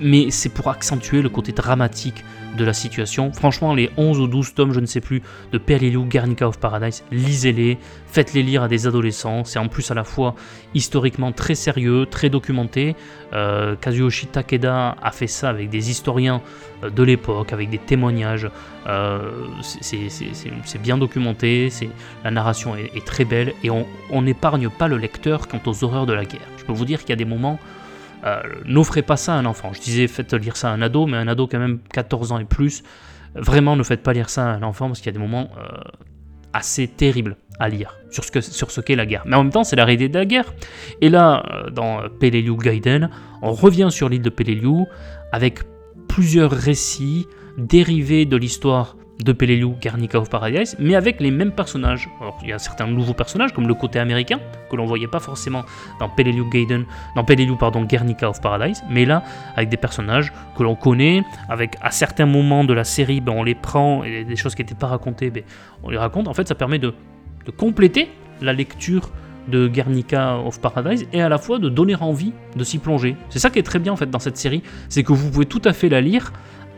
mais 0.00 0.30
c'est 0.30 0.48
pour 0.48 0.68
accentuer 0.68 1.22
le 1.22 1.28
côté 1.28 1.52
dramatique 1.52 2.24
de 2.56 2.64
la 2.64 2.72
situation. 2.72 3.32
Franchement, 3.32 3.74
les 3.74 3.90
11 3.96 4.20
ou 4.20 4.26
12 4.26 4.54
tomes, 4.54 4.72
je 4.72 4.80
ne 4.80 4.86
sais 4.86 5.00
plus, 5.00 5.22
de 5.52 5.58
Perlilou, 5.58 6.04
Guernica 6.04 6.48
of 6.48 6.58
Paradise, 6.58 7.04
lisez-les, 7.10 7.78
faites-les 8.06 8.42
lire 8.42 8.62
à 8.62 8.68
des 8.68 8.86
adolescents. 8.86 9.44
C'est 9.44 9.58
en 9.58 9.68
plus 9.68 9.90
à 9.90 9.94
la 9.94 10.04
fois 10.04 10.34
historiquement 10.74 11.32
très 11.32 11.54
sérieux, 11.54 12.06
très 12.10 12.28
documenté. 12.28 12.96
Euh, 13.32 13.76
Kazuyoshi 13.76 14.26
Takeda 14.26 14.96
a 15.00 15.10
fait 15.12 15.26
ça 15.26 15.48
avec 15.48 15.70
des 15.70 15.90
historiens 15.90 16.42
euh, 16.82 16.90
de 16.90 17.02
l'époque, 17.02 17.52
avec 17.52 17.70
des 17.70 17.78
témoignages. 17.78 18.50
Euh, 18.86 19.30
c'est 19.62 20.82
bien 20.82 20.98
documenté, 20.98 21.68
la 22.24 22.30
narration 22.30 22.74
est, 22.76 23.04
très 23.04 23.24
belle 23.24 23.54
et 23.62 23.70
on 23.70 24.22
n'épargne 24.22 24.68
pas 24.70 24.88
le 24.88 24.96
lecteur 24.96 25.48
quant 25.48 25.60
aux 25.66 25.84
horreurs 25.84 26.06
de 26.06 26.12
la 26.12 26.24
guerre. 26.24 26.40
Je 26.58 26.64
peux 26.64 26.72
vous 26.72 26.84
dire 26.84 27.00
qu'il 27.00 27.10
y 27.10 27.12
a 27.12 27.16
des 27.16 27.24
moments 27.24 27.58
euh, 28.24 28.42
n'offrez 28.66 29.02
pas 29.02 29.16
ça 29.16 29.34
à 29.34 29.38
un 29.38 29.46
enfant. 29.46 29.72
Je 29.72 29.80
disais 29.80 30.06
faites 30.08 30.34
lire 30.34 30.56
ça 30.56 30.70
à 30.70 30.72
un 30.72 30.82
ado, 30.82 31.06
mais 31.06 31.16
un 31.16 31.28
ado 31.28 31.46
quand 31.46 31.58
même 31.58 31.80
14 31.92 32.32
ans 32.32 32.38
et 32.38 32.44
plus, 32.44 32.82
vraiment 33.34 33.76
ne 33.76 33.82
faites 33.82 34.02
pas 34.02 34.12
lire 34.12 34.30
ça 34.30 34.50
à 34.50 34.54
un 34.54 34.62
enfant 34.62 34.88
parce 34.88 35.00
qu'il 35.00 35.06
y 35.06 35.14
a 35.14 35.18
des 35.18 35.24
moments 35.24 35.50
euh, 35.58 35.78
assez 36.52 36.88
terribles 36.88 37.36
à 37.58 37.68
lire 37.68 37.98
sur 38.10 38.24
ce, 38.24 38.30
que, 38.30 38.40
sur 38.40 38.70
ce 38.70 38.80
qu'est 38.80 38.96
la 38.96 39.06
guerre. 39.06 39.22
Mais 39.26 39.36
en 39.36 39.44
même 39.44 39.52
temps, 39.52 39.64
c'est 39.64 39.76
la 39.76 39.84
réalité 39.84 40.08
de 40.08 40.18
la 40.18 40.24
guerre. 40.24 40.54
Et 41.00 41.08
là, 41.08 41.44
euh, 41.52 41.70
dans 41.70 42.08
Peleliu 42.18 42.56
Gaiden, 42.56 43.10
on 43.42 43.52
revient 43.52 43.88
sur 43.90 44.08
l'île 44.08 44.22
de 44.22 44.30
Peleliu 44.30 44.86
avec 45.32 45.60
plusieurs 46.08 46.50
récits 46.50 47.26
dérivés 47.58 48.26
de 48.26 48.36
l'histoire 48.36 48.96
de 49.24 49.32
Peleliu, 49.32 49.74
Guernica 49.80 50.20
of 50.20 50.30
Paradise, 50.30 50.76
mais 50.78 50.94
avec 50.94 51.20
les 51.20 51.30
mêmes 51.30 51.52
personnages. 51.52 52.08
Alors, 52.20 52.38
il 52.42 52.48
y 52.48 52.52
a 52.52 52.58
certains 52.58 52.86
nouveaux 52.86 53.14
personnages, 53.14 53.52
comme 53.52 53.68
le 53.68 53.74
côté 53.74 53.98
américain, 53.98 54.38
que 54.70 54.76
l'on 54.76 54.86
voyait 54.86 55.08
pas 55.08 55.20
forcément 55.20 55.64
dans 55.98 56.08
Peleliu 56.08 56.48
Gaiden, 56.50 56.84
dans 57.16 57.24
Peleliu, 57.24 57.56
pardon, 57.56 57.84
Guernica 57.84 58.28
of 58.28 58.40
Paradise, 58.40 58.82
mais 58.88 59.04
là, 59.04 59.22
avec 59.56 59.68
des 59.68 59.76
personnages 59.76 60.32
que 60.56 60.62
l'on 60.62 60.74
connaît, 60.74 61.22
avec 61.48 61.76
à 61.80 61.90
certains 61.90 62.26
moments 62.26 62.64
de 62.64 62.72
la 62.72 62.84
série, 62.84 63.20
ben, 63.20 63.32
on 63.32 63.42
les 63.42 63.54
prend, 63.54 64.04
et 64.04 64.24
des 64.24 64.36
choses 64.36 64.54
qui 64.54 64.62
n'étaient 64.62 64.74
pas 64.74 64.88
racontées, 64.88 65.30
ben, 65.30 65.42
on 65.82 65.90
les 65.90 65.98
raconte. 65.98 66.28
En 66.28 66.34
fait, 66.34 66.48
ça 66.48 66.54
permet 66.54 66.78
de, 66.78 66.94
de 67.46 67.50
compléter 67.50 68.10
la 68.40 68.52
lecture 68.52 69.10
de 69.48 69.68
Guernica 69.68 70.38
of 70.38 70.60
Paradise 70.60 71.06
et 71.12 71.20
à 71.20 71.28
la 71.28 71.38
fois 71.38 71.58
de 71.58 71.68
donner 71.68 71.96
envie 71.96 72.32
de 72.56 72.64
s'y 72.64 72.78
plonger. 72.78 73.16
C'est 73.28 73.38
ça 73.38 73.50
qui 73.50 73.58
est 73.58 73.64
très 73.64 73.78
bien 73.78 73.92
en 73.92 73.96
fait 73.96 74.08
dans 74.08 74.18
cette 74.18 74.36
série, 74.36 74.62
c'est 74.88 75.02
que 75.02 75.12
vous 75.12 75.30
pouvez 75.30 75.46
tout 75.46 75.62
à 75.64 75.72
fait 75.72 75.88
la 75.88 76.00
lire 76.00 76.32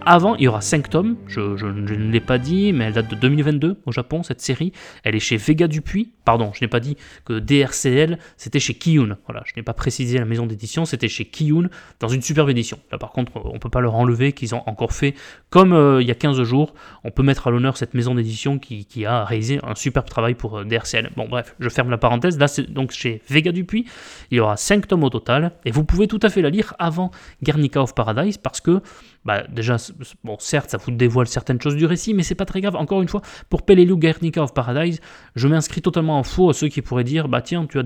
avant, 0.06 0.36
il 0.36 0.44
y 0.44 0.48
aura 0.48 0.60
5 0.60 0.90
tomes, 0.90 1.16
je, 1.26 1.40
ne 1.40 1.94
l'ai 1.94 2.20
pas 2.20 2.38
dit, 2.38 2.72
mais 2.72 2.84
elle 2.84 2.92
date 2.94 3.08
de 3.08 3.14
2022 3.14 3.80
au 3.84 3.92
Japon, 3.92 4.22
cette 4.22 4.40
série. 4.40 4.72
Elle 5.04 5.14
est 5.14 5.20
chez 5.20 5.36
Vega 5.36 5.66
Dupuis. 5.66 6.12
Pardon, 6.24 6.52
je 6.54 6.64
n'ai 6.64 6.68
pas 6.68 6.80
dit 6.80 6.96
que 7.24 7.38
DRCL, 7.38 8.18
c'était 8.36 8.60
chez 8.60 8.74
Kiyun. 8.74 9.16
Voilà, 9.26 9.42
je 9.44 9.52
n'ai 9.56 9.62
pas 9.62 9.74
précisé 9.74 10.18
la 10.18 10.24
maison 10.24 10.46
d'édition, 10.46 10.84
c'était 10.84 11.08
chez 11.08 11.24
Kiyun, 11.24 11.68
dans 12.00 12.08
une 12.08 12.22
superbe 12.22 12.50
édition. 12.50 12.78
Là, 12.90 12.98
par 12.98 13.12
contre, 13.12 13.32
on 13.44 13.54
ne 13.54 13.58
peut 13.58 13.70
pas 13.70 13.80
leur 13.80 13.94
enlever 13.94 14.32
qu'ils 14.32 14.54
ont 14.54 14.62
encore 14.66 14.92
fait, 14.92 15.14
comme 15.50 15.72
euh, 15.72 16.00
il 16.00 16.08
y 16.08 16.10
a 16.10 16.14
15 16.14 16.42
jours, 16.42 16.74
on 17.04 17.10
peut 17.10 17.22
mettre 17.22 17.46
à 17.46 17.50
l'honneur 17.50 17.76
cette 17.76 17.94
maison 17.94 18.14
d'édition 18.14 18.58
qui, 18.58 18.86
a 19.04 19.24
réalisé 19.24 19.58
un 19.64 19.74
superbe 19.74 20.08
travail 20.08 20.34
pour 20.34 20.58
euh, 20.58 20.64
DRCL. 20.64 21.10
Bon, 21.16 21.28
bref, 21.28 21.56
je 21.58 21.68
ferme 21.68 21.90
la 21.90 21.98
parenthèse. 21.98 22.38
Là, 22.38 22.46
c'est 22.46 22.70
donc 22.70 22.92
chez 22.92 23.20
Vega 23.28 23.50
Dupuis. 23.52 23.86
Il 24.30 24.36
y 24.36 24.40
aura 24.40 24.56
5 24.56 24.86
tomes 24.86 25.04
au 25.04 25.10
total, 25.10 25.52
et 25.64 25.70
vous 25.70 25.84
pouvez 25.84 26.06
tout 26.06 26.20
à 26.22 26.28
fait 26.28 26.42
la 26.42 26.50
lire 26.50 26.74
avant 26.78 27.10
Guernica 27.42 27.82
of 27.82 27.94
Paradise, 27.94 28.38
parce 28.38 28.60
que, 28.60 28.80
bah, 29.24 29.44
déjà, 29.48 29.76
bon, 30.24 30.36
certes, 30.40 30.70
ça 30.70 30.78
vous 30.78 30.90
dévoile 30.90 31.28
certaines 31.28 31.60
choses 31.60 31.76
du 31.76 31.86
récit, 31.86 32.12
mais 32.12 32.22
c'est 32.22 32.34
pas 32.34 32.44
très 32.44 32.60
grave. 32.60 32.74
Encore 32.74 33.02
une 33.02 33.08
fois, 33.08 33.22
pour 33.48 33.62
Peleliu 33.62 33.96
Guernica 33.96 34.42
of 34.42 34.52
Paradise, 34.52 35.00
je 35.36 35.46
m'inscris 35.46 35.80
totalement 35.80 36.18
en 36.18 36.24
faux 36.24 36.50
à 36.50 36.54
ceux 36.54 36.68
qui 36.68 36.82
pourraient 36.82 37.04
dire 37.04 37.28
Bah 37.28 37.40
tiens, 37.40 37.66
tu 37.66 37.78
as, 37.78 37.84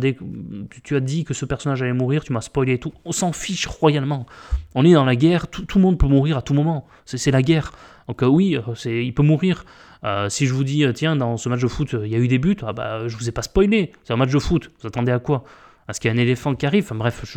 tu 0.82 0.96
as 0.96 1.00
dit 1.00 1.24
que 1.24 1.34
ce 1.34 1.44
personnage 1.44 1.82
allait 1.82 1.92
mourir, 1.92 2.24
tu 2.24 2.32
m'as 2.32 2.40
spoilé 2.40 2.74
et 2.74 2.78
tout. 2.78 2.92
On 3.04 3.12
s'en 3.12 3.32
fiche 3.32 3.66
royalement. 3.66 4.26
On 4.74 4.84
est 4.84 4.94
dans 4.94 5.04
la 5.04 5.16
guerre, 5.16 5.48
tout, 5.48 5.66
le 5.74 5.80
monde 5.80 5.98
peut 5.98 6.06
mourir 6.06 6.38
à 6.38 6.42
tout 6.42 6.54
moment. 6.54 6.86
C'est 7.04 7.30
la 7.30 7.42
guerre. 7.42 7.72
Donc 8.08 8.22
euh, 8.22 8.26
oui, 8.26 8.56
euh, 8.56 9.02
il 9.02 9.12
peut 9.12 9.22
mourir. 9.22 9.64
Euh, 10.04 10.28
si 10.28 10.46
je 10.46 10.54
vous 10.54 10.64
dis, 10.64 10.86
tiens, 10.94 11.16
dans 11.16 11.36
ce 11.36 11.48
match 11.48 11.60
de 11.60 11.68
foot, 11.68 11.96
il 12.02 12.10
y 12.10 12.14
a 12.14 12.18
eu 12.18 12.28
des 12.28 12.38
buts, 12.38 12.56
ah 12.62 12.72
bah, 12.72 13.08
je 13.08 13.16
vous 13.16 13.28
ai 13.28 13.32
pas 13.32 13.42
spoilé. 13.42 13.92
C'est 14.04 14.12
un 14.12 14.16
match 14.16 14.32
de 14.32 14.38
foot. 14.38 14.70
Vous 14.80 14.86
attendez 14.86 15.12
à 15.12 15.18
quoi? 15.18 15.44
Est-ce 15.88 16.00
qu'il 16.00 16.10
y 16.10 16.14
a 16.14 16.16
un 16.16 16.20
éléphant 16.20 16.54
qui 16.54 16.66
arrive 16.66 16.84
enfin, 16.84 16.94
Bref, 16.94 17.36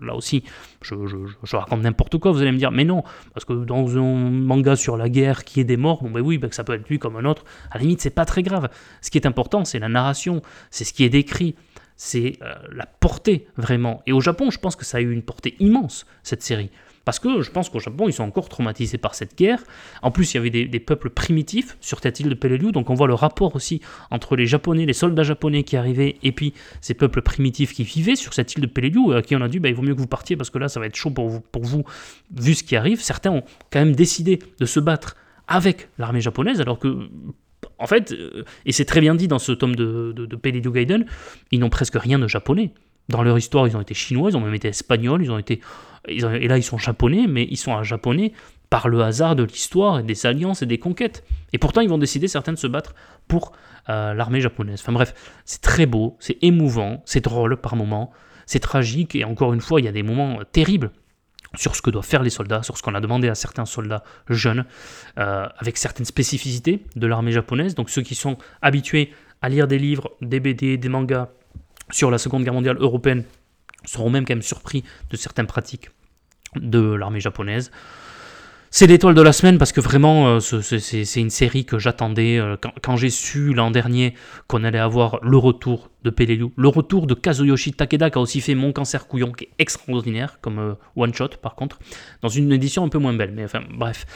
là 0.00 0.14
aussi, 0.14 0.44
je, 0.82 1.56
raconte 1.56 1.82
n'importe 1.82 2.18
quoi, 2.18 2.32
vous 2.32 2.40
allez 2.40 2.52
me 2.52 2.58
dire, 2.58 2.70
mais 2.70 2.84
non, 2.84 3.02
parce 3.34 3.44
que 3.44 3.52
dans 3.52 3.96
un 3.98 4.30
manga 4.30 4.76
sur 4.76 4.96
la 4.96 5.08
guerre 5.08 5.44
qui 5.44 5.60
est 5.60 5.64
des 5.64 5.76
morts, 5.76 6.02
bon 6.02 6.10
ben 6.10 6.20
oui, 6.20 6.38
ben 6.38 6.50
ça 6.52 6.64
peut 6.64 6.74
être 6.74 6.88
lui 6.88 6.98
comme 6.98 7.16
un 7.16 7.24
autre, 7.24 7.44
à 7.70 7.78
la 7.78 7.82
limite, 7.82 8.00
c'est 8.00 8.10
pas 8.10 8.24
très 8.24 8.42
grave. 8.42 8.68
Ce 9.00 9.10
qui 9.10 9.18
est 9.18 9.26
important, 9.26 9.64
c'est 9.64 9.78
la 9.78 9.88
narration, 9.88 10.42
c'est 10.70 10.84
ce 10.84 10.92
qui 10.92 11.04
est 11.04 11.10
décrit, 11.10 11.56
c'est 11.96 12.38
euh, 12.42 12.54
la 12.72 12.86
portée, 12.86 13.46
vraiment. 13.56 14.02
Et 14.06 14.12
au 14.12 14.20
Japon, 14.20 14.50
je 14.50 14.58
pense 14.58 14.76
que 14.76 14.84
ça 14.84 14.98
a 14.98 15.00
eu 15.00 15.12
une 15.12 15.22
portée 15.22 15.56
immense, 15.58 16.06
cette 16.22 16.42
série. 16.42 16.70
Parce 17.04 17.18
que 17.18 17.42
je 17.42 17.50
pense 17.50 17.68
qu'au 17.68 17.80
Japon, 17.80 18.08
ils 18.08 18.12
sont 18.12 18.22
encore 18.22 18.48
traumatisés 18.48 18.98
par 18.98 19.14
cette 19.14 19.36
guerre. 19.36 19.62
En 20.02 20.10
plus, 20.10 20.32
il 20.32 20.36
y 20.36 20.40
avait 20.40 20.50
des, 20.50 20.80
peuples 20.80 21.10
primitifs 21.10 21.76
sur 21.80 22.00
cette 22.00 22.20
île 22.20 22.28
de 22.28 22.34
Peleliu, 22.34 22.72
donc 22.72 22.90
on 22.90 22.94
voit 22.94 23.06
le 23.06 23.14
rapport 23.14 23.54
aussi 23.56 23.80
entre 24.10 24.36
les 24.36 24.46
Japonais, 24.46 24.86
les 24.86 24.92
soldats 24.92 25.22
japonais 25.22 25.62
qui 25.64 25.76
arrivaient, 25.76 26.16
et 26.22 26.32
puis 26.32 26.54
ces 26.80 26.94
peuples 26.94 27.22
primitifs 27.22 27.72
qui 27.72 27.84
vivaient 27.84 28.16
sur 28.16 28.34
cette 28.34 28.54
île 28.54 28.60
de 28.60 28.66
Peleliu, 28.66 29.14
à 29.14 29.22
qui 29.22 29.36
on 29.36 29.40
a 29.40 29.48
dit, 29.48 29.58
bah, 29.58 29.68
il 29.68 29.74
vaut 29.74 29.82
mieux 29.82 29.94
que 29.94 30.00
vous 30.00 30.06
partiez 30.06 30.36
parce 30.36 30.50
que 30.50 30.58
là, 30.58 30.68
ça 30.68 30.80
va 30.80 30.86
être 30.86 30.96
chaud 30.96 31.10
pour 31.10 31.28
vous, 31.28 31.84
vu 32.36 32.54
ce 32.54 32.62
qui 32.62 32.76
arrive. 32.76 33.00
Certains 33.00 33.30
ont 33.30 33.42
quand 33.70 33.80
même 33.80 33.94
décidé 33.94 34.38
de 34.58 34.66
se 34.66 34.80
battre 34.80 35.16
avec 35.48 35.88
l'armée 35.98 36.20
japonaise, 36.20 36.60
alors 36.60 36.78
que 36.78 37.08
en 37.78 37.86
fait, 37.86 38.12
euh, 38.12 38.44
et 38.64 38.72
c'est 38.72 38.84
très 38.84 39.00
bien 39.00 39.14
dit 39.14 39.28
dans 39.28 39.38
ce 39.38 39.52
tome 39.52 39.74
de, 39.74 40.12
de, 40.14 40.26
de 40.26 40.36
Peleliu 40.36 40.70
Gaiden, 40.70 41.04
ils 41.50 41.60
n'ont 41.60 41.70
presque 41.70 41.96
rien 41.96 42.18
de 42.18 42.28
japonais. 42.28 42.72
Dans 43.08 43.22
leur 43.22 43.36
histoire, 43.36 43.66
ils 43.66 43.76
ont 43.76 43.80
été 43.80 43.94
chinois, 43.94 44.30
ils 44.30 44.36
ont 44.36 44.40
même 44.40 44.54
été 44.54 44.68
espagnols, 44.68 45.22
ils 45.22 45.30
ont 45.30 45.38
été. 45.38 45.60
et 46.08 46.48
là, 46.48 46.56
ils 46.56 46.62
sont 46.62 46.78
japonais, 46.78 47.26
mais 47.28 47.46
ils 47.50 47.56
sont 47.56 47.82
japonais 47.82 48.32
par 48.70 48.88
le 48.88 49.02
hasard 49.02 49.36
de 49.36 49.42
l'histoire 49.42 49.98
et 49.98 50.02
des 50.02 50.24
alliances 50.24 50.62
et 50.62 50.66
des 50.66 50.78
conquêtes. 50.78 51.24
Et 51.52 51.58
pourtant, 51.58 51.82
ils 51.82 51.90
vont 51.90 51.98
décider, 51.98 52.26
certains, 52.26 52.52
de 52.52 52.58
se 52.58 52.66
battre 52.66 52.94
pour 53.28 53.52
euh, 53.90 54.14
l'armée 54.14 54.40
japonaise. 54.40 54.80
Enfin 54.80 54.92
bref, 54.92 55.12
c'est 55.44 55.60
très 55.60 55.84
beau, 55.84 56.16
c'est 56.20 56.38
émouvant, 56.42 57.02
c'est 57.04 57.22
drôle 57.22 57.58
par 57.58 57.76
moments, 57.76 58.12
c'est 58.46 58.60
tragique, 58.60 59.14
et 59.14 59.24
encore 59.24 59.52
une 59.52 59.60
fois, 59.60 59.80
il 59.80 59.84
y 59.84 59.88
a 59.88 59.92
des 59.92 60.02
moments 60.02 60.38
terribles 60.52 60.90
sur 61.54 61.76
ce 61.76 61.82
que 61.82 61.90
doivent 61.90 62.06
faire 62.06 62.22
les 62.22 62.30
soldats, 62.30 62.62
sur 62.62 62.78
ce 62.78 62.82
qu'on 62.82 62.94
a 62.94 63.00
demandé 63.00 63.28
à 63.28 63.34
certains 63.34 63.66
soldats 63.66 64.04
jeunes, 64.30 64.64
euh, 65.18 65.46
avec 65.58 65.76
certaines 65.76 66.06
spécificités 66.06 66.82
de 66.96 67.06
l'armée 67.06 67.32
japonaise. 67.32 67.74
Donc 67.74 67.90
ceux 67.90 68.02
qui 68.02 68.14
sont 68.14 68.38
habitués 68.62 69.12
à 69.42 69.48
lire 69.48 69.66
des 69.66 69.78
livres, 69.78 70.12
des 70.20 70.40
BD, 70.40 70.78
des 70.78 70.88
mangas, 70.88 71.28
sur 71.92 72.10
la 72.10 72.18
Seconde 72.18 72.42
Guerre 72.44 72.54
mondiale 72.54 72.78
européenne 72.80 73.24
seront 73.84 74.10
même 74.10 74.24
quand 74.24 74.34
même 74.34 74.42
surpris 74.42 74.84
de 75.10 75.16
certaines 75.16 75.46
pratiques 75.46 75.90
de 76.56 76.80
l'armée 76.80 77.20
japonaise. 77.20 77.70
C'est 78.74 78.86
l'étoile 78.86 79.14
de 79.14 79.20
la 79.20 79.34
semaine 79.34 79.58
parce 79.58 79.70
que 79.70 79.82
vraiment, 79.82 80.28
euh, 80.28 80.40
c'est 80.40 81.20
une 81.20 81.28
série 81.28 81.66
que 81.66 81.78
j'attendais 81.78 82.38
euh, 82.38 82.56
quand, 82.82 82.96
j'ai 82.96 83.10
su 83.10 83.52
l'an 83.52 83.70
dernier 83.70 84.14
qu'on 84.46 84.64
allait 84.64 84.78
avoir 84.78 85.18
le 85.22 85.36
retour 85.36 85.90
de 86.04 86.08
Peleliu, 86.08 86.52
le 86.56 86.68
retour 86.68 87.06
de 87.06 87.12
Kazuyoshi 87.12 87.74
Takeda 87.74 88.08
qui 88.08 88.16
a 88.16 88.22
aussi 88.22 88.40
fait 88.40 88.54
Mon 88.54 88.72
cancer 88.72 89.06
couillon, 89.06 89.30
qui 89.30 89.44
est 89.44 89.50
extraordinaire 89.58 90.38
comme 90.40 90.58
euh, 90.58 90.74
one 90.96 91.12
shot 91.12 91.36
par 91.42 91.54
contre, 91.54 91.80
dans 92.22 92.30
une 92.30 92.50
édition 92.50 92.82
un 92.82 92.88
peu 92.88 92.98
moins 92.98 93.12
belle, 93.12 93.32
mais 93.32 93.44
enfin 93.44 93.60
bref. 93.74 94.06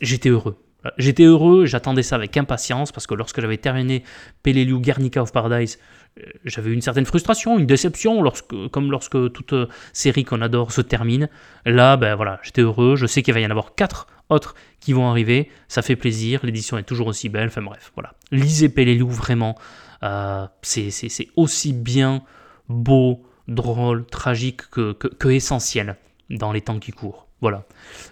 j'étais 0.00 0.30
heureux. 0.30 0.56
J'étais 0.96 1.24
heureux, 1.24 1.66
j'attendais 1.66 2.02
ça 2.02 2.16
avec 2.16 2.36
impatience 2.36 2.92
parce 2.92 3.06
que 3.06 3.14
lorsque 3.14 3.40
j'avais 3.40 3.58
terminé 3.58 4.02
Peleliu 4.42 4.80
Guernica 4.80 5.22
of 5.22 5.32
Paradise, 5.32 5.78
euh, 6.18 6.22
j'avais 6.44 6.72
une 6.72 6.80
certaine 6.80 7.04
frustration, 7.04 7.58
une 7.58 7.66
déception, 7.66 8.22
comme 8.70 8.90
lorsque 8.90 9.32
toute 9.32 9.52
euh, 9.52 9.68
série 9.92 10.24
qu'on 10.24 10.40
adore 10.40 10.72
se 10.72 10.80
termine. 10.80 11.28
Là, 11.66 11.96
ben 11.96 12.14
voilà, 12.14 12.40
j'étais 12.42 12.62
heureux, 12.62 12.96
je 12.96 13.06
sais 13.06 13.22
qu'il 13.22 13.34
va 13.34 13.40
y 13.40 13.46
en 13.46 13.50
avoir 13.50 13.74
quatre 13.74 14.06
autres 14.28 14.54
qui 14.80 14.92
vont 14.92 15.08
arriver, 15.08 15.50
ça 15.68 15.82
fait 15.82 15.96
plaisir, 15.96 16.40
l'édition 16.44 16.78
est 16.78 16.84
toujours 16.84 17.08
aussi 17.08 17.28
belle, 17.28 17.48
enfin 17.48 17.62
bref, 17.62 17.92
voilà. 17.94 18.14
Lisez 18.30 18.68
Peleliu, 18.68 19.08
vraiment, 19.08 19.56
euh, 20.02 20.46
c'est 20.62 21.28
aussi 21.36 21.72
bien 21.72 22.22
beau, 22.68 23.22
drôle, 23.48 24.06
tragique 24.06 24.62
que, 24.70 24.92
que 24.92 25.28
essentiel 25.28 25.96
dans 26.30 26.52
les 26.52 26.60
temps 26.60 26.78
qui 26.78 26.92
courent. 26.92 27.26
Voilà. 27.40 27.64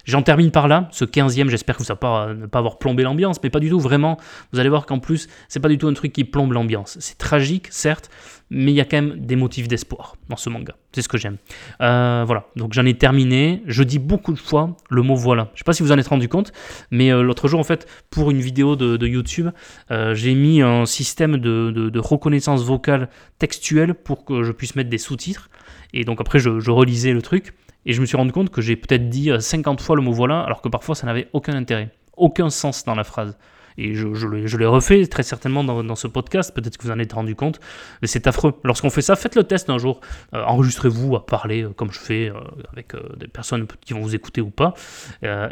J'en 0.05 0.23
termine 0.23 0.51
par 0.51 0.69
là. 0.69 0.89
Ce 0.91 1.05
15e, 1.05 1.49
j'espère 1.49 1.77
que 1.77 1.85
ça 1.85 1.95
va 1.95 1.99
pas, 1.99 2.35
ne 2.35 2.47
pas 2.47 2.59
avoir 2.59 2.79
plombé 2.79 3.03
l'ambiance, 3.03 3.39
mais 3.43 3.51
pas 3.51 3.61
du 3.61 3.69
tout, 3.69 3.79
vraiment. 3.81 4.17
Vous 4.53 4.61
allez 4.61 4.71
voir 4.71 4.87
qu'en 4.87 4.99
plus, 4.99 5.29
c'est 5.49 5.61
pas 5.61 5.69
du 5.69 5.77
tout 5.77 5.87
un 5.87 5.93
truc 5.93 6.13
qui 6.13 6.25
plombe 6.25 6.53
l'ambiance. 6.53 6.97
C'est 7.01 7.19
tragique, 7.19 7.67
certes, 7.71 8.11
mais 8.51 8.73
il 8.73 8.75
y 8.75 8.81
a 8.81 8.85
quand 8.85 8.97
même 8.97 9.27
des 9.27 9.37
motifs 9.37 9.69
d'espoir 9.69 10.17
dans 10.29 10.37
ce 10.37 10.49
manga. 10.49 10.75
C'est 10.93 11.03
ce 11.03 11.09
que 11.09 11.19
j'aime. 11.19 11.37
Euh, 11.83 12.25
voilà. 12.27 12.47
Donc 12.57 12.73
j'en 12.73 12.87
ai 12.87 12.95
terminé. 12.95 13.63
Je 13.67 13.83
dis 13.83 13.99
beaucoup 13.99 14.33
de 14.33 14.39
fois 14.39 14.77
le 14.89 15.03
mot 15.03 15.15
voilà. 15.15 15.51
Je 15.55 15.59
sais 15.59 15.65
pas 15.65 15.75
si 15.75 15.83
vous 15.83 15.93
en 15.93 15.99
êtes 15.99 16.09
rendu 16.09 16.29
compte, 16.29 16.53
mais 16.91 17.13
euh, 17.13 17.23
l'autre 17.23 17.49
jour, 17.49 17.61
en 17.61 17.65
fait, 17.65 17.87
pour 18.11 18.31
une 18.31 18.41
vidéo 18.41 18.77
de, 18.77 19.07
YouTube, 19.07 19.51
euh, 19.91 20.15
j'ai 20.15 20.35
mis 20.35 20.63
un 20.63 20.87
système 20.87 21.37
de, 21.37 21.99
reconnaissance 21.99 22.63
vocale 22.63 23.09
textuelle 23.39 23.95
pour 23.95 24.25
que 24.25 24.43
je 24.43 24.53
puisse 24.53 24.77
mettre 24.77 24.91
des 24.91 24.99
sous-titres. 24.99 25.51
Et 25.93 26.05
donc 26.05 26.21
après, 26.21 26.39
je, 26.39 26.61
je 26.61 26.71
relisais 26.71 27.13
le 27.13 27.23
truc. 27.23 27.53
Et 27.89 27.95
je 27.95 28.03
me 28.03 28.07
suis 28.07 28.19
rendu 28.19 28.33
compte 28.33 28.51
que 28.51 28.61
j'ai 28.61 28.77
peut-être 28.77 29.09
dit 29.09 29.31
50 29.37 29.81
euh, 29.81 29.83
fois 29.83 29.97
le 29.97 30.03
mot 30.03 30.13
voilà, 30.13 30.43
alors 30.43 30.61
que 30.61 30.69
parfois 30.69 30.95
ça 30.95 31.07
n'avait 31.07 31.29
aucun 31.33 31.55
intérêt, 31.55 31.91
aucun 32.19 32.51
sens 32.51 32.85
dans 32.85 32.95
la 32.95 33.03
phrase. 33.03 33.37
Et 33.81 33.95
je, 33.95 34.57
l'ai 34.57 34.67
refait 34.67 35.07
très 35.07 35.23
certainement 35.23 35.63
dans, 35.63 35.95
ce 35.95 36.09
podcast, 36.09 36.53
peut-être 36.53 36.77
que 36.77 36.83
vous 36.83 36.91
en 36.91 36.99
êtes 36.99 37.13
rendu 37.13 37.37
compte, 37.37 37.61
mais 38.03 38.09
c'est 38.09 38.27
affreux. 38.27 38.55
Lorsqu'on 38.65 38.91
fait 38.91 39.03
ça, 39.03 39.15
faites 39.15 39.37
le 39.37 39.45
test 39.45 39.71
un 39.71 39.79
jour, 39.79 40.01
euh, 40.35 40.43
enregistrez-vous 40.43 41.15
à 41.15 41.25
parler 41.25 41.63
euh, 41.63 41.69
comme 41.69 41.93
je 41.93 42.01
fais 42.01 42.33
avec 42.73 42.93
des 43.17 43.29
personnes 43.29 43.69
qui 43.81 43.95
vont 43.95 44.01
vous 44.01 44.17
écouter 44.17 44.41
ou 44.41 44.51
pas, 44.51 44.75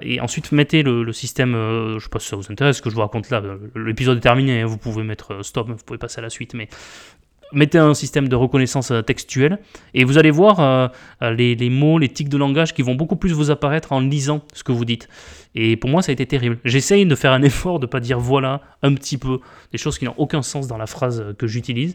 et 0.03 0.21
ensuite 0.21 0.53
mettez 0.53 0.83
le, 0.83 1.11
système, 1.13 1.53
je 1.53 1.95
ne 1.95 1.99
sais 2.01 2.09
pas 2.09 2.19
si 2.19 2.29
ça 2.29 2.37
vous 2.37 2.51
intéresse 2.51 2.79
ce 2.79 2.83
que 2.83 2.91
je 2.91 2.97
vous 2.97 3.01
raconte 3.01 3.31
là, 3.31 3.41
l'épisode 3.77 4.19
est 4.19 4.21
terminé, 4.21 4.61
hein, 4.61 4.67
vous 4.67 4.77
pouvez 4.77 5.05
mettre 5.05 5.45
stop, 5.45 5.69
vous 5.69 5.77
pouvez 5.77 5.99
passer 5.99 6.19
à 6.19 6.23
la 6.23 6.31
suite, 6.31 6.53
mais 6.53 6.69
mettez 7.53 7.79
un 7.79 7.95
système 7.95 8.29
de 8.29 8.37
reconnaissance 8.37 8.91
euh, 8.91 9.03
textuelle 9.03 9.59
et 9.95 10.05
vous 10.05 10.19
allez 10.19 10.31
voir 10.31 10.61
euh, 10.61 10.89
euh, 11.23 11.31
les, 11.33 11.71
mots, 11.71 11.99
les 11.99 12.09
tics 12.09 12.29
de 12.29 12.37
langage 12.37 12.75
qui 12.75 12.83
vont 12.83 12.95
beaucoup 12.95 13.17
plus 13.17 13.33
vous 13.33 13.51
apparaître 13.51 13.93
en 13.93 14.01
lisant 14.01 14.43
ce 14.53 14.65
que 14.65 14.73
vous 14.73 14.85
dites. 14.85 15.09
Et 15.55 15.77
pour 15.77 15.91
moi, 15.91 16.03
ça 16.03 16.11
a 16.11 16.13
été 16.13 16.27
terrible. 16.27 16.59
J'essaye 16.65 17.07
de 17.07 17.15
faire 17.15 17.33
un 17.33 17.43
effort 17.51 17.79
de 17.79 17.87
ne 17.87 17.91
pas 17.91 18.01
dire 18.01 18.19
voilà 18.19 18.61
un 18.83 18.95
petit 18.95 19.19
peu, 19.19 19.41
des 19.73 19.79
choses 19.79 19.99
qui 19.99 20.05
n'ont 20.05 20.15
aucun 20.17 20.43
sens 20.43 20.69
dans 20.69 20.79
la 20.79 20.87
phrase 20.87 21.35
que 21.39 21.47
j'utilise. 21.47 21.95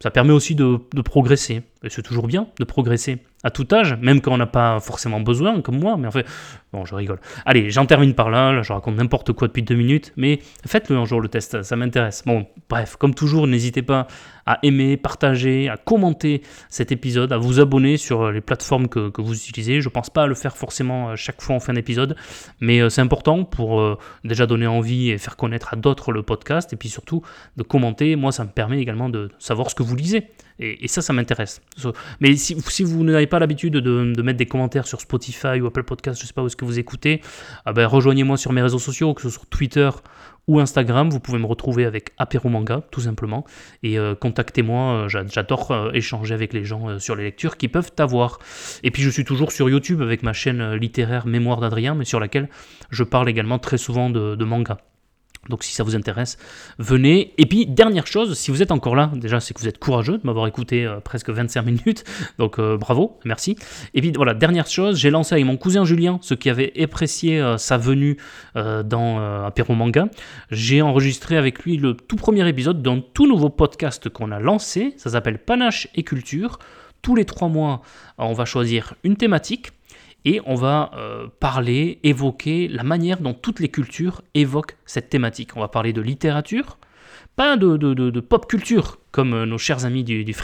Ça 0.00 0.10
permet 0.10 0.32
aussi 0.32 0.54
de, 0.54 0.78
de 0.94 1.02
progresser. 1.02 1.62
Et 1.84 1.90
c'est 1.90 2.02
toujours 2.02 2.26
bien 2.26 2.48
de 2.58 2.64
progresser 2.64 3.18
à 3.44 3.50
tout 3.50 3.66
âge, 3.72 3.96
même 4.00 4.20
quand 4.20 4.32
on 4.32 4.36
n'a 4.36 4.46
pas 4.46 4.80
forcément 4.80 5.20
besoin, 5.20 5.60
comme 5.60 5.78
moi, 5.78 5.96
mais 5.96 6.08
en 6.08 6.10
fait, 6.10 6.26
bon, 6.72 6.84
je 6.84 6.94
rigole. 6.96 7.20
Allez, 7.46 7.70
j'en 7.70 7.86
termine 7.86 8.14
par 8.14 8.30
là, 8.30 8.52
là 8.52 8.62
je 8.62 8.72
raconte 8.72 8.96
n'importe 8.96 9.32
quoi 9.32 9.46
depuis 9.46 9.62
deux 9.62 9.76
minutes, 9.76 10.12
mais 10.16 10.40
faites-le 10.66 10.96
un 10.96 11.04
jour 11.04 11.20
le 11.20 11.28
test, 11.28 11.62
ça 11.62 11.76
m'intéresse. 11.76 12.24
Bon, 12.26 12.46
bref, 12.68 12.96
comme 12.96 13.14
toujours, 13.14 13.46
n'hésitez 13.46 13.82
pas 13.82 14.08
à 14.44 14.58
aimer, 14.62 14.96
partager, 14.96 15.68
à 15.68 15.76
commenter 15.76 16.42
cet 16.68 16.90
épisode, 16.90 17.32
à 17.32 17.38
vous 17.38 17.60
abonner 17.60 17.96
sur 17.96 18.32
les 18.32 18.40
plateformes 18.40 18.88
que, 18.88 19.10
que 19.10 19.20
vous 19.20 19.34
utilisez. 19.34 19.80
Je 19.80 19.88
pense 19.88 20.10
pas 20.10 20.22
à 20.24 20.26
le 20.26 20.34
faire 20.34 20.56
forcément 20.56 21.14
chaque 21.14 21.40
fois 21.40 21.54
en 21.54 21.60
fin 21.60 21.74
d'épisode, 21.74 22.16
mais 22.60 22.80
euh, 22.80 22.88
c'est 22.88 23.02
important 23.02 23.44
pour 23.44 23.80
euh, 23.80 23.98
déjà 24.24 24.46
donner 24.46 24.66
envie 24.66 25.10
et 25.10 25.18
faire 25.18 25.36
connaître 25.36 25.74
à 25.74 25.76
d'autres 25.76 26.10
le 26.10 26.22
podcast, 26.22 26.72
et 26.72 26.76
puis 26.76 26.88
surtout 26.88 27.22
de 27.56 27.62
commenter. 27.62 28.16
Moi, 28.16 28.32
ça 28.32 28.44
me 28.44 28.50
permet 28.50 28.80
également 28.80 29.08
de 29.08 29.30
savoir 29.38 29.70
ce 29.70 29.76
que 29.76 29.84
vous 29.84 29.94
lisez. 29.94 30.28
Et, 30.60 30.88
ça, 30.88 31.02
ça 31.02 31.12
m'intéresse. 31.12 31.60
Mais 32.20 32.36
si, 32.36 32.84
vous 32.84 33.04
n'avez 33.04 33.26
pas 33.26 33.38
l'habitude 33.38 33.74
de, 33.74 34.22
mettre 34.22 34.38
des 34.38 34.46
commentaires 34.46 34.86
sur 34.86 35.00
Spotify 35.00 35.60
ou 35.60 35.66
Apple 35.66 35.84
Podcast, 35.84 36.18
je 36.18 36.24
ne 36.24 36.28
sais 36.28 36.34
pas 36.34 36.42
où 36.42 36.46
est-ce 36.46 36.56
que 36.56 36.64
vous 36.64 36.78
écoutez, 36.78 37.20
ah 37.64 37.72
ben, 37.72 37.86
rejoignez-moi 37.86 38.36
sur 38.36 38.52
mes 38.52 38.62
réseaux 38.62 38.78
sociaux, 38.78 39.14
que 39.14 39.22
ce 39.22 39.30
soit 39.30 39.44
Twitter 39.50 39.90
ou 40.48 40.58
Instagram. 40.58 41.10
Vous 41.10 41.20
pouvez 41.20 41.38
me 41.38 41.46
retrouver 41.46 41.84
avec 41.84 42.12
Apéro 42.18 42.48
Manga, 42.48 42.82
tout 42.90 43.02
simplement. 43.02 43.44
Et 43.82 43.98
euh, 43.98 44.14
contactez-moi, 44.14 45.04
euh, 45.04 45.08
j'adore 45.08 45.70
euh, 45.70 45.92
échanger 45.92 46.34
avec 46.34 46.52
les 46.52 46.64
gens 46.64 46.98
sur 46.98 47.14
les 47.14 47.24
lectures 47.24 47.56
qui 47.56 47.68
peuvent 47.68 47.92
avoir. 47.98 48.38
Et 48.82 48.90
puis 48.90 49.02
je 49.02 49.10
suis 49.10 49.24
toujours 49.24 49.52
sur 49.52 49.68
YouTube 49.68 50.02
avec 50.02 50.22
ma 50.22 50.32
chaîne 50.32 50.74
littéraire 50.74 51.26
Mémoire 51.26 51.60
d'Adrien, 51.60 51.94
mais 51.94 52.04
sur 52.04 52.18
laquelle 52.18 52.48
je 52.90 53.04
parle 53.04 53.28
également 53.28 53.58
très 53.58 53.78
souvent 53.78 54.10
de 54.10 54.44
manga. 54.44 54.78
Donc 55.48 55.64
si 55.64 55.72
ça 55.72 55.82
vous 55.82 55.96
intéresse, 55.96 56.36
venez. 56.78 57.32
Et 57.38 57.46
puis 57.46 57.66
dernière 57.66 58.06
chose, 58.06 58.36
si 58.38 58.50
vous 58.50 58.62
êtes 58.62 58.70
encore 58.70 58.94
là, 58.94 59.10
déjà 59.14 59.40
c'est 59.40 59.54
que 59.54 59.60
vous 59.60 59.68
êtes 59.68 59.78
courageux 59.78 60.18
de 60.18 60.26
m'avoir 60.26 60.46
écouté 60.46 60.84
euh, 60.84 61.00
presque 61.00 61.30
25 61.30 61.62
minutes, 61.66 62.04
donc 62.38 62.58
euh, 62.58 62.76
bravo, 62.76 63.18
merci. 63.24 63.56
Et 63.94 64.00
puis 64.00 64.12
voilà, 64.14 64.34
dernière 64.34 64.66
chose, 64.66 64.98
j'ai 64.98 65.10
lancé 65.10 65.34
avec 65.34 65.46
mon 65.46 65.56
cousin 65.56 65.84
Julien, 65.84 66.18
ceux 66.22 66.36
qui 66.36 66.50
avaient 66.50 66.72
apprécié 66.80 67.40
euh, 67.40 67.56
sa 67.56 67.78
venue 67.78 68.16
dans 68.54 69.44
Apéro 69.44 69.74
Manga, 69.74 70.08
j'ai 70.50 70.82
enregistré 70.82 71.36
avec 71.36 71.62
lui 71.62 71.76
le 71.76 71.94
tout 71.94 72.16
premier 72.16 72.46
épisode 72.48 72.82
d'un 72.82 73.00
tout 73.00 73.26
nouveau 73.26 73.50
podcast 73.50 74.08
qu'on 74.08 74.32
a 74.32 74.40
lancé, 74.40 74.94
ça 74.96 75.10
s'appelle 75.10 75.38
Panache 75.38 75.88
et 75.94 76.02
Culture. 76.02 76.58
Tous 77.02 77.14
les 77.14 77.24
trois 77.24 77.48
mois, 77.48 77.82
on 78.18 78.32
va 78.32 78.44
choisir 78.44 78.94
une 79.04 79.16
thématique 79.16 79.70
et 80.24 80.40
on 80.46 80.54
va 80.54 80.90
euh, 80.94 81.28
parler, 81.40 82.00
évoquer 82.02 82.68
la 82.68 82.82
manière 82.82 83.20
dont 83.20 83.34
toutes 83.34 83.60
les 83.60 83.68
cultures 83.68 84.22
évoquent 84.34 84.76
cette 84.84 85.08
thématique. 85.08 85.56
On 85.56 85.60
va 85.60 85.68
parler 85.68 85.92
de 85.92 86.00
littérature, 86.00 86.78
pas 87.36 87.56
de, 87.56 88.20
pop 88.20 88.46
culture, 88.46 88.98
comme 89.10 89.34
euh, 89.34 89.46
nos 89.46 89.58
chers 89.58 89.84
amis 89.84 90.04
du, 90.04 90.24
du 90.24 90.34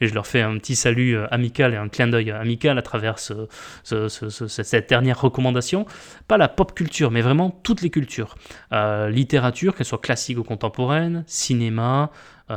et 0.00 0.06
je 0.06 0.14
leur 0.14 0.26
fais 0.26 0.42
un 0.42 0.58
petit 0.58 0.76
salut 0.76 1.16
euh, 1.16 1.26
amical 1.30 1.74
et 1.74 1.76
un 1.76 1.88
clin 1.88 2.08
d'œil 2.08 2.30
amical 2.30 2.78
à 2.78 2.82
travers 2.82 3.18
cette 3.18 4.88
dernière 4.88 5.20
recommandation. 5.20 5.86
Pas 6.28 6.36
la 6.36 6.48
pop 6.48 6.74
culture, 6.74 7.10
mais 7.10 7.20
vraiment 7.20 7.50
toutes 7.50 7.82
les 7.82 7.90
cultures. 7.90 8.36
littérature, 8.70 9.74
qu'elle 9.74 9.86
soit 9.86 9.98
classique 9.98 10.38
ou 10.38 10.44
contemporaine, 10.44 11.24
cinéma, 11.26 12.10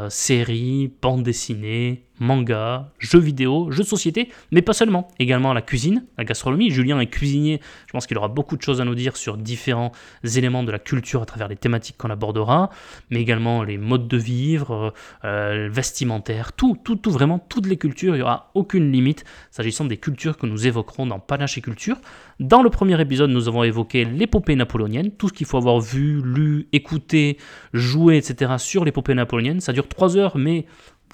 séries, 0.10 0.92
bande 1.02 1.24
dessinée, 1.24 2.06
manga, 2.20 2.92
jeux 3.00 3.20
vidéo, 3.20 3.72
jeux 3.72 3.84
de 3.84 3.88
société, 3.88 4.30
mais 4.52 4.62
pas 4.62 4.74
seulement, 4.74 5.10
également 5.20 5.54
la 5.54 5.62
cuisine, 5.62 6.06
la 6.18 6.24
gastronomie. 6.24 6.70
Julien 6.70 7.00
est 7.00 7.08
cuisinier, 7.08 7.60
je 7.88 7.92
pense 7.92 8.08
qu'il 8.08 8.18
aura 8.18 8.28
beaucoup 8.28 8.58
de 8.58 8.62
choses 8.62 8.82
à 8.82 8.86
nous 8.86 8.96
dire 8.96 9.18
sur 9.18 9.38
différents 9.38 9.92
éléments 10.24 10.64
de 10.64 10.72
la 10.72 10.80
culture 10.80 11.22
à 11.22 11.26
travers 11.26 11.48
les 11.48 11.56
thématiques 11.56 11.98
qu'on 11.98 12.10
abordera, 12.10 12.70
mais 13.10 13.22
également 13.22 13.64
les 13.64 13.78
modes 13.78 14.08
de 14.08 14.18
vivre, 14.18 14.94
euh, 15.24 15.70
vestimentaire, 15.72 16.54
tout, 16.54 16.78
tout, 16.84 16.96
tout, 16.96 17.12
vraiment, 17.12 17.40
toutes 17.40 17.68
les 17.68 17.78
cultures, 17.78 18.16
il 18.16 18.20
n'y 18.20 18.24
aura 18.24 18.52
aucune 18.54 18.92
limite 18.92 19.24
s'agissant 19.52 19.86
des 19.86 19.98
cultures 19.98 20.38
que 20.38 20.46
nous 20.46 20.68
évoquerons 20.68 21.08
dans 21.08 21.20
Panache 21.20 21.58
et 21.58 21.62
Culture. 21.62 21.98
Dans 22.40 22.62
le 22.62 22.70
premier 22.70 23.00
épisode, 23.00 23.30
nous 23.30 23.48
avons 23.48 23.64
évoqué 23.64 24.06
l'épopée 24.06 24.56
napoléonienne, 24.56 25.12
tout 25.12 25.30
ce 25.30 25.34
qu'il 25.34 25.48
faut 25.48 25.58
avoir 25.58 25.80
vu, 25.80 26.22
lu, 26.22 26.68
écouté, 26.74 27.38
joué, 27.74 28.18
etc. 28.18 28.54
sur 28.58 28.86
l'épopée 28.86 29.14
napoléonienne. 29.14 29.62
Ça 29.62 29.74
dure 29.74 29.88
3 29.88 30.18
heures, 30.18 30.38
mais 30.38 30.66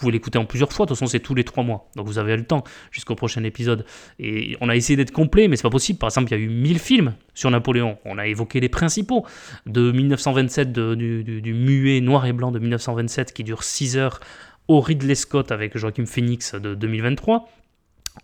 pouvez 0.01 0.11
l'écouter 0.11 0.37
en 0.37 0.45
plusieurs 0.45 0.71
fois, 0.71 0.85
de 0.85 0.89
toute 0.89 0.97
façon 0.97 1.09
c'est 1.09 1.19
tous 1.19 1.35
les 1.35 1.43
trois 1.43 1.63
mois, 1.63 1.89
donc 1.95 2.07
vous 2.07 2.17
avez 2.17 2.35
le 2.35 2.43
temps 2.43 2.63
jusqu'au 2.91 3.15
prochain 3.15 3.43
épisode. 3.43 3.85
Et 4.19 4.57
on 4.61 4.69
a 4.69 4.75
essayé 4.75 4.97
d'être 4.97 5.11
complet, 5.11 5.47
mais 5.47 5.55
c'est 5.55 5.63
pas 5.63 5.69
possible. 5.69 5.99
Par 5.99 6.07
exemple, 6.07 6.31
il 6.33 6.37
y 6.37 6.41
a 6.41 6.43
eu 6.43 6.49
1000 6.49 6.79
films 6.79 7.13
sur 7.33 7.49
Napoléon. 7.51 7.97
On 8.05 8.17
a 8.17 8.27
évoqué 8.27 8.59
les 8.59 8.69
principaux 8.69 9.25
de 9.65 9.91
1927, 9.91 10.71
du, 10.71 11.53
muet 11.53 12.01
noir 12.01 12.25
et 12.25 12.33
blanc 12.33 12.51
de 12.51 12.59
1927 12.59 13.33
qui 13.33 13.43
dure 13.43 13.63
6 13.63 13.97
heures 13.97 14.19
au 14.67 14.79
Ridley 14.81 15.15
Scott 15.15 15.51
avec 15.51 15.77
Joachim 15.77 16.05
Phoenix 16.05 16.55
de 16.55 16.75
2023. 16.75 17.49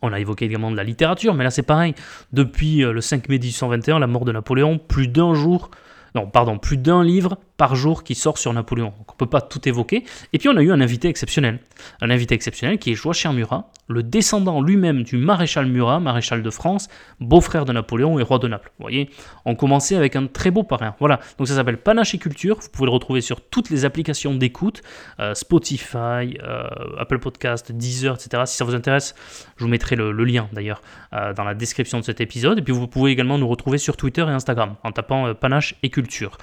On 0.01 0.11
a 0.11 0.19
évoqué 0.19 0.45
également 0.45 0.69
de 0.69 0.75
la 0.75 0.83
littérature, 0.83 1.33
mais 1.33 1.43
là 1.43 1.49
c'est 1.49 1.63
pareil. 1.63 1.95
Depuis 2.33 2.83
euh, 2.83 2.91
le 2.91 2.99
5 2.99 3.29
mai 3.29 3.39
1821, 3.39 3.99
la 3.99 4.07
mort 4.07 4.25
de 4.25 4.33
Napoléon, 4.33 4.77
plus 4.77 5.07
d'un 5.07 5.33
jour 5.33 5.71
non, 6.17 6.27
pardon, 6.27 6.57
plus 6.57 6.77
d'un 6.77 7.03
livre 7.03 7.37
par 7.57 7.75
jour 7.75 8.03
qui 8.03 8.15
sort 8.15 8.37
sur 8.37 8.53
Napoléon. 8.53 8.93
Donc 8.97 9.09
on 9.09 9.13
ne 9.13 9.17
peut 9.17 9.25
pas 9.25 9.41
tout 9.41 9.67
évoquer. 9.67 10.03
Et 10.31 10.37
puis 10.37 10.47
on 10.47 10.55
a 10.55 10.61
eu 10.61 10.71
un 10.71 10.79
invité 10.79 11.09
exceptionnel. 11.09 11.59
Un 12.01 12.09
invité 12.09 12.35
exceptionnel 12.35 12.77
qui 12.77 12.91
est 12.91 12.95
Joachim 12.95 13.33
Murat, 13.33 13.71
le 13.87 14.03
descendant 14.03 14.61
lui-même 14.61 15.03
du 15.03 15.17
maréchal 15.17 15.65
Murat, 15.65 15.99
maréchal 15.99 16.43
de 16.43 16.49
France, 16.49 16.87
beau-frère 17.19 17.65
de 17.65 17.73
Napoléon 17.73 18.19
et 18.19 18.23
roi 18.23 18.39
de 18.39 18.47
Naples. 18.47 18.71
Vous 18.77 18.83
voyez, 18.83 19.09
on 19.45 19.55
commençait 19.55 19.95
avec 19.95 20.15
un 20.15 20.27
très 20.27 20.51
beau 20.51 20.63
parrain. 20.63 20.95
Voilà, 20.99 21.19
donc 21.37 21.47
ça 21.47 21.55
s'appelle 21.55 21.77
Panache 21.77 22.13
et 22.13 22.19
Culture. 22.19 22.59
Vous 22.61 22.69
pouvez 22.69 22.85
le 22.85 22.91
retrouver 22.91 23.21
sur 23.21 23.41
toutes 23.41 23.69
les 23.69 23.85
applications 23.85 24.35
d'écoute, 24.35 24.81
euh, 25.19 25.33
Spotify, 25.33 26.37
euh, 26.43 26.67
Apple 26.99 27.19
Podcast, 27.19 27.71
Deezer, 27.71 28.15
etc. 28.15 28.43
Si 28.45 28.55
ça 28.55 28.65
vous 28.65 28.75
intéresse, 28.75 29.15
je 29.57 29.63
vous 29.63 29.69
mettrai 29.69 29.95
le, 29.95 30.11
lien 30.27 30.49
d'ailleurs 30.51 30.81
euh, 31.13 31.33
dans 31.33 31.43
la 31.43 31.53
description 31.55 31.99
de 31.99 32.03
cet 32.03 32.21
épisode. 32.21 32.59
Et 32.59 32.61
puis 32.61 32.73
vous 32.73 32.87
pouvez 32.87 33.11
également 33.11 33.37
nous 33.37 33.47
retrouver 33.47 33.77
sur 33.77 33.97
Twitter 33.97 34.21
et 34.21 34.31
Instagram 34.31 34.75
en 34.83 34.91
tapant 34.91 35.33
Panache 35.33 35.75
et 35.83 35.89
Culture. 35.89 36.37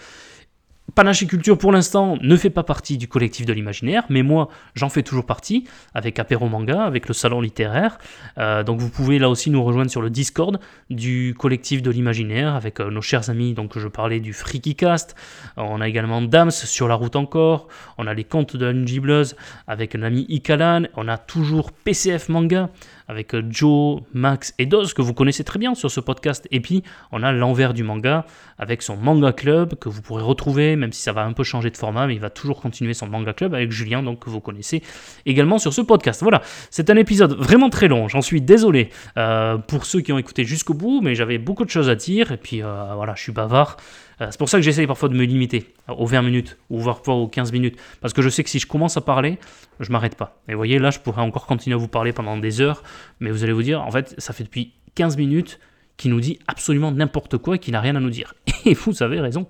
Panache 0.95 1.27
Culture, 1.27 1.59
pour 1.59 1.73
l'instant, 1.73 2.19
ne 2.21 2.37
fait 2.37 2.51
pas 2.51 2.63
partie 2.63 2.99
du 2.99 3.09
collectif 3.09 3.47
de 3.47 3.53
l'imaginaire, 3.53 4.05
mais 4.11 4.23
moi, 4.23 4.49
j'en 4.75 4.91
fais 4.91 5.03
toujours 5.03 5.25
partie, 5.25 5.65
avec 5.95 6.19
Apéro 6.19 6.47
Manga, 6.49 6.85
avec 6.85 7.09
le 7.09 7.15
salon 7.15 7.41
littéraire. 7.41 7.99
Euh, 8.39 8.63
donc 8.63 8.81
vous 8.81 8.91
pouvez 8.91 9.19
là 9.19 9.31
aussi 9.31 9.51
nous 9.51 9.65
rejoindre 9.65 9.91
sur 9.91 10.03
le 10.03 10.11
Discord 10.11 10.61
du 10.91 11.35
collectif 11.37 11.83
de 11.83 11.91
l'imaginaire, 11.91 12.55
avec 12.55 12.81
euh, 12.81 12.91
nos 12.91 13.01
chers 13.01 13.31
amis, 13.31 13.55
donc 13.55 13.77
je 13.79 13.89
parlais 13.89 14.21
du 14.21 14.33
Freaky 14.33 14.77
Cast. 14.77 15.17
on 15.57 15.81
a 15.81 15.89
également 15.89 16.21
Dams 16.21 16.51
sur 16.51 16.87
la 16.87 16.95
route 16.95 17.17
encore. 17.17 17.67
On 17.99 18.07
a 18.07 18.15
les 18.15 18.25
contes 18.25 18.57
de 18.57 18.67
la 18.67 18.73
Blues 19.01 19.37
avec 19.67 19.95
l'ami 19.95 20.27
Ikalan. 20.29 20.83
On 20.97 21.09
a 21.09 21.19
toujours 21.19 21.73
PCF 21.73 22.29
Manga 22.29 22.69
avec 23.09 23.35
euh, 23.35 23.43
Joe, 23.49 24.03
Max 24.13 24.55
et 24.59 24.67
Doz, 24.67 24.95
que 24.95 25.03
vous 25.03 25.15
connaissez 25.15 25.45
très 25.45 25.59
bien 25.59 25.75
sur 25.75 25.91
ce 25.91 26.01
podcast. 26.01 26.49
Et 26.51 26.61
puis, 26.61 26.83
on 27.13 27.23
a 27.23 27.33
l'envers 27.33 27.75
du 27.75 27.83
manga, 27.83 28.27
avec 28.59 28.83
son 28.83 28.97
manga 28.97 29.33
club, 29.33 29.75
que 29.77 29.89
vous 29.89 30.03
pourrez 30.03 30.23
retrouver, 30.23 30.74
même 30.77 30.93
si 30.93 31.03
ça 31.03 31.13
va 31.13 31.25
un 31.25 31.33
peu 31.33 31.45
changer 31.45 31.71
de 31.71 31.77
format, 31.77 32.07
mais 32.07 32.15
il 32.15 32.21
va 32.21 32.31
toujours 32.31 32.61
continuer 32.61 32.95
son 32.95 33.07
manga 33.07 33.33
club 33.33 33.55
avec 33.55 33.71
Julien, 33.71 34.03
donc 34.03 34.21
que 34.21 34.31
vous 34.31 34.41
connaissez 34.41 34.83
également 35.27 35.59
sur 35.59 35.73
ce 35.73 35.81
podcast. 35.81 36.23
Voilà, 36.23 36.43
c'est 36.71 36.91
un 36.91 36.97
épisode 36.97 37.33
vraiment 37.33 37.71
très 37.71 37.89
long, 37.89 38.09
j'en 38.09 38.23
suis 38.23 38.41
désolé 38.41 38.91
euh, 39.17 39.59
pour 39.59 39.87
ceux 39.87 40.01
qui 40.01 40.13
ont 40.13 40.19
écouté 40.19 40.45
jusqu'au 40.45 40.75
bout, 40.75 41.01
mais 41.03 41.15
j'avais 41.15 41.39
beaucoup 41.39 41.65
de 41.65 41.71
choses 41.71 41.89
à 41.89 41.95
dire, 41.95 42.33
et 42.33 42.37
puis 42.37 42.63
euh, 42.63 42.95
voilà, 42.95 43.15
je 43.17 43.23
suis 43.23 43.33
bavard. 43.33 43.77
Euh, 44.21 44.29
c'est 44.31 44.39
pour 44.39 44.49
ça 44.49 44.59
que 44.59 44.63
j'essaye 44.63 44.87
parfois 44.87 45.09
de 45.09 45.15
me 45.15 45.25
limiter 45.25 45.73
aux 45.89 46.07
20 46.07 46.23
minutes 46.23 46.57
ou 46.71 46.79
voire 46.79 47.01
aux 47.09 47.29
15 47.29 47.53
minutes. 47.53 47.77
Parce 48.01 48.13
que 48.13 48.23
je 48.23 48.29
sais 48.29 48.45
que 48.45 48.51
si 48.51 48.59
je 48.59 48.67
commence 48.67 48.97
à 48.97 49.01
parler, 49.01 49.39
je 49.81 49.91
m'arrête 49.91 50.17
pas. 50.17 50.41
Et 50.49 50.53
vous 50.53 50.59
voyez, 50.59 50.79
là, 50.79 50.91
je 50.91 51.01
pourrais 51.01 51.23
encore 51.23 51.47
continuer 51.47 51.75
à 51.75 51.79
vous 51.79 51.89
parler 51.89 52.13
pendant 52.13 52.37
des 52.37 52.61
heures. 52.61 52.83
Mais 53.21 53.31
vous 53.31 53.45
allez 53.45 53.53
vous 53.53 53.63
dire, 53.63 53.83
en 53.83 53.91
fait, 53.91 54.15
ça 54.19 54.33
fait 54.33 54.45
depuis 54.45 54.73
15 54.95 55.17
minutes 55.17 55.59
qu'il 55.97 56.11
nous 56.11 56.21
dit 56.21 56.39
absolument 56.47 56.91
n'importe 56.91 57.39
quoi 57.39 57.57
et 57.57 57.59
qu'il 57.59 57.73
n'a 57.73 57.81
rien 57.81 57.97
à 57.97 58.01
nous 58.01 58.11
dire. 58.11 58.35
Et 58.65 58.75
vous 58.75 59.03
avez 59.03 59.21
raison. 59.21 59.47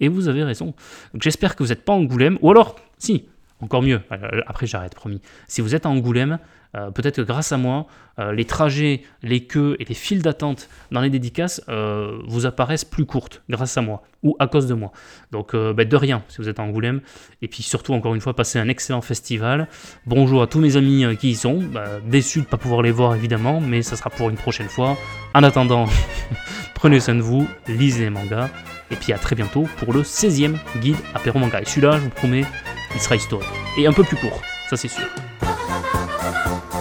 Et 0.00 0.08
vous 0.08 0.28
avez 0.28 0.42
raison. 0.42 0.74
Donc 1.12 1.22
j'espère 1.22 1.54
que 1.56 1.62
vous 1.62 1.68
n'êtes 1.68 1.84
pas 1.84 1.92
Angoulême. 1.92 2.38
Ou 2.42 2.50
alors, 2.50 2.76
si, 2.98 3.28
encore 3.60 3.82
mieux. 3.82 4.00
Euh, 4.12 4.40
après, 4.46 4.66
j'arrête, 4.66 4.94
promis. 4.94 5.20
Si 5.46 5.60
vous 5.60 5.74
êtes 5.74 5.86
à 5.86 5.88
Angoulême, 5.88 6.38
euh, 6.76 6.90
peut-être 6.90 7.16
que 7.16 7.22
grâce 7.22 7.52
à 7.52 7.56
moi, 7.56 7.86
euh, 8.18 8.32
les 8.32 8.44
trajets, 8.44 9.02
les 9.22 9.46
queues 9.46 9.76
et 9.78 9.84
les 9.84 9.94
files 9.94 10.22
d'attente 10.22 10.68
dans 10.90 11.00
les 11.00 11.10
dédicaces 11.10 11.62
euh, 11.68 12.18
vous 12.26 12.46
apparaissent 12.46 12.84
plus 12.84 13.06
courtes 13.06 13.42
grâce 13.48 13.76
à 13.76 13.82
moi 13.82 14.02
ou 14.22 14.36
à 14.38 14.46
cause 14.46 14.66
de 14.66 14.74
moi. 14.74 14.92
Donc 15.32 15.54
ben, 15.54 15.86
de 15.86 15.96
rien 15.96 16.22
si 16.28 16.38
vous 16.38 16.48
êtes 16.48 16.58
à 16.58 16.62
Angoulême. 16.62 17.00
Et 17.42 17.48
puis 17.48 17.62
surtout, 17.62 17.92
encore 17.92 18.14
une 18.14 18.22
fois, 18.22 18.34
passez 18.34 18.58
un 18.58 18.68
excellent 18.68 19.02
festival. 19.02 19.68
Bonjour 20.06 20.42
à 20.42 20.46
tous 20.46 20.60
mes 20.60 20.76
amis 20.76 21.04
qui 21.18 21.30
y 21.30 21.34
sont. 21.34 21.60
Bah, 21.62 21.84
déçus 22.06 22.40
de 22.40 22.44
ne 22.44 22.48
pas 22.48 22.56
pouvoir 22.56 22.80
les 22.80 22.90
voir 22.90 23.14
évidemment, 23.14 23.60
mais 23.60 23.82
ça 23.82 23.96
sera 23.96 24.08
pour 24.08 24.30
une 24.30 24.36
prochaine 24.36 24.68
fois. 24.68 24.96
En 25.34 25.42
attendant, 25.42 25.84
prenez 26.74 27.00
soin 27.00 27.16
de 27.16 27.20
vous, 27.20 27.46
lisez 27.68 28.04
les 28.04 28.10
mangas. 28.10 28.48
Et 28.90 28.96
puis 28.96 29.12
à 29.12 29.18
très 29.18 29.36
bientôt 29.36 29.66
pour 29.76 29.92
le 29.92 30.02
16e 30.02 30.56
guide 30.80 30.96
apéro 31.14 31.38
manga. 31.38 31.60
Et 31.60 31.64
celui-là, 31.66 31.92
je 31.98 32.04
vous 32.04 32.10
promets, 32.10 32.44
il 32.94 33.00
sera 33.00 33.16
historique. 33.16 33.48
Et 33.76 33.86
un 33.86 33.92
peu 33.92 34.04
plus 34.04 34.16
court, 34.16 34.40
ça 34.70 34.76
c'est 34.76 34.88
sûr. 34.88 35.04
Thank 36.24 36.46
you. 36.46 36.73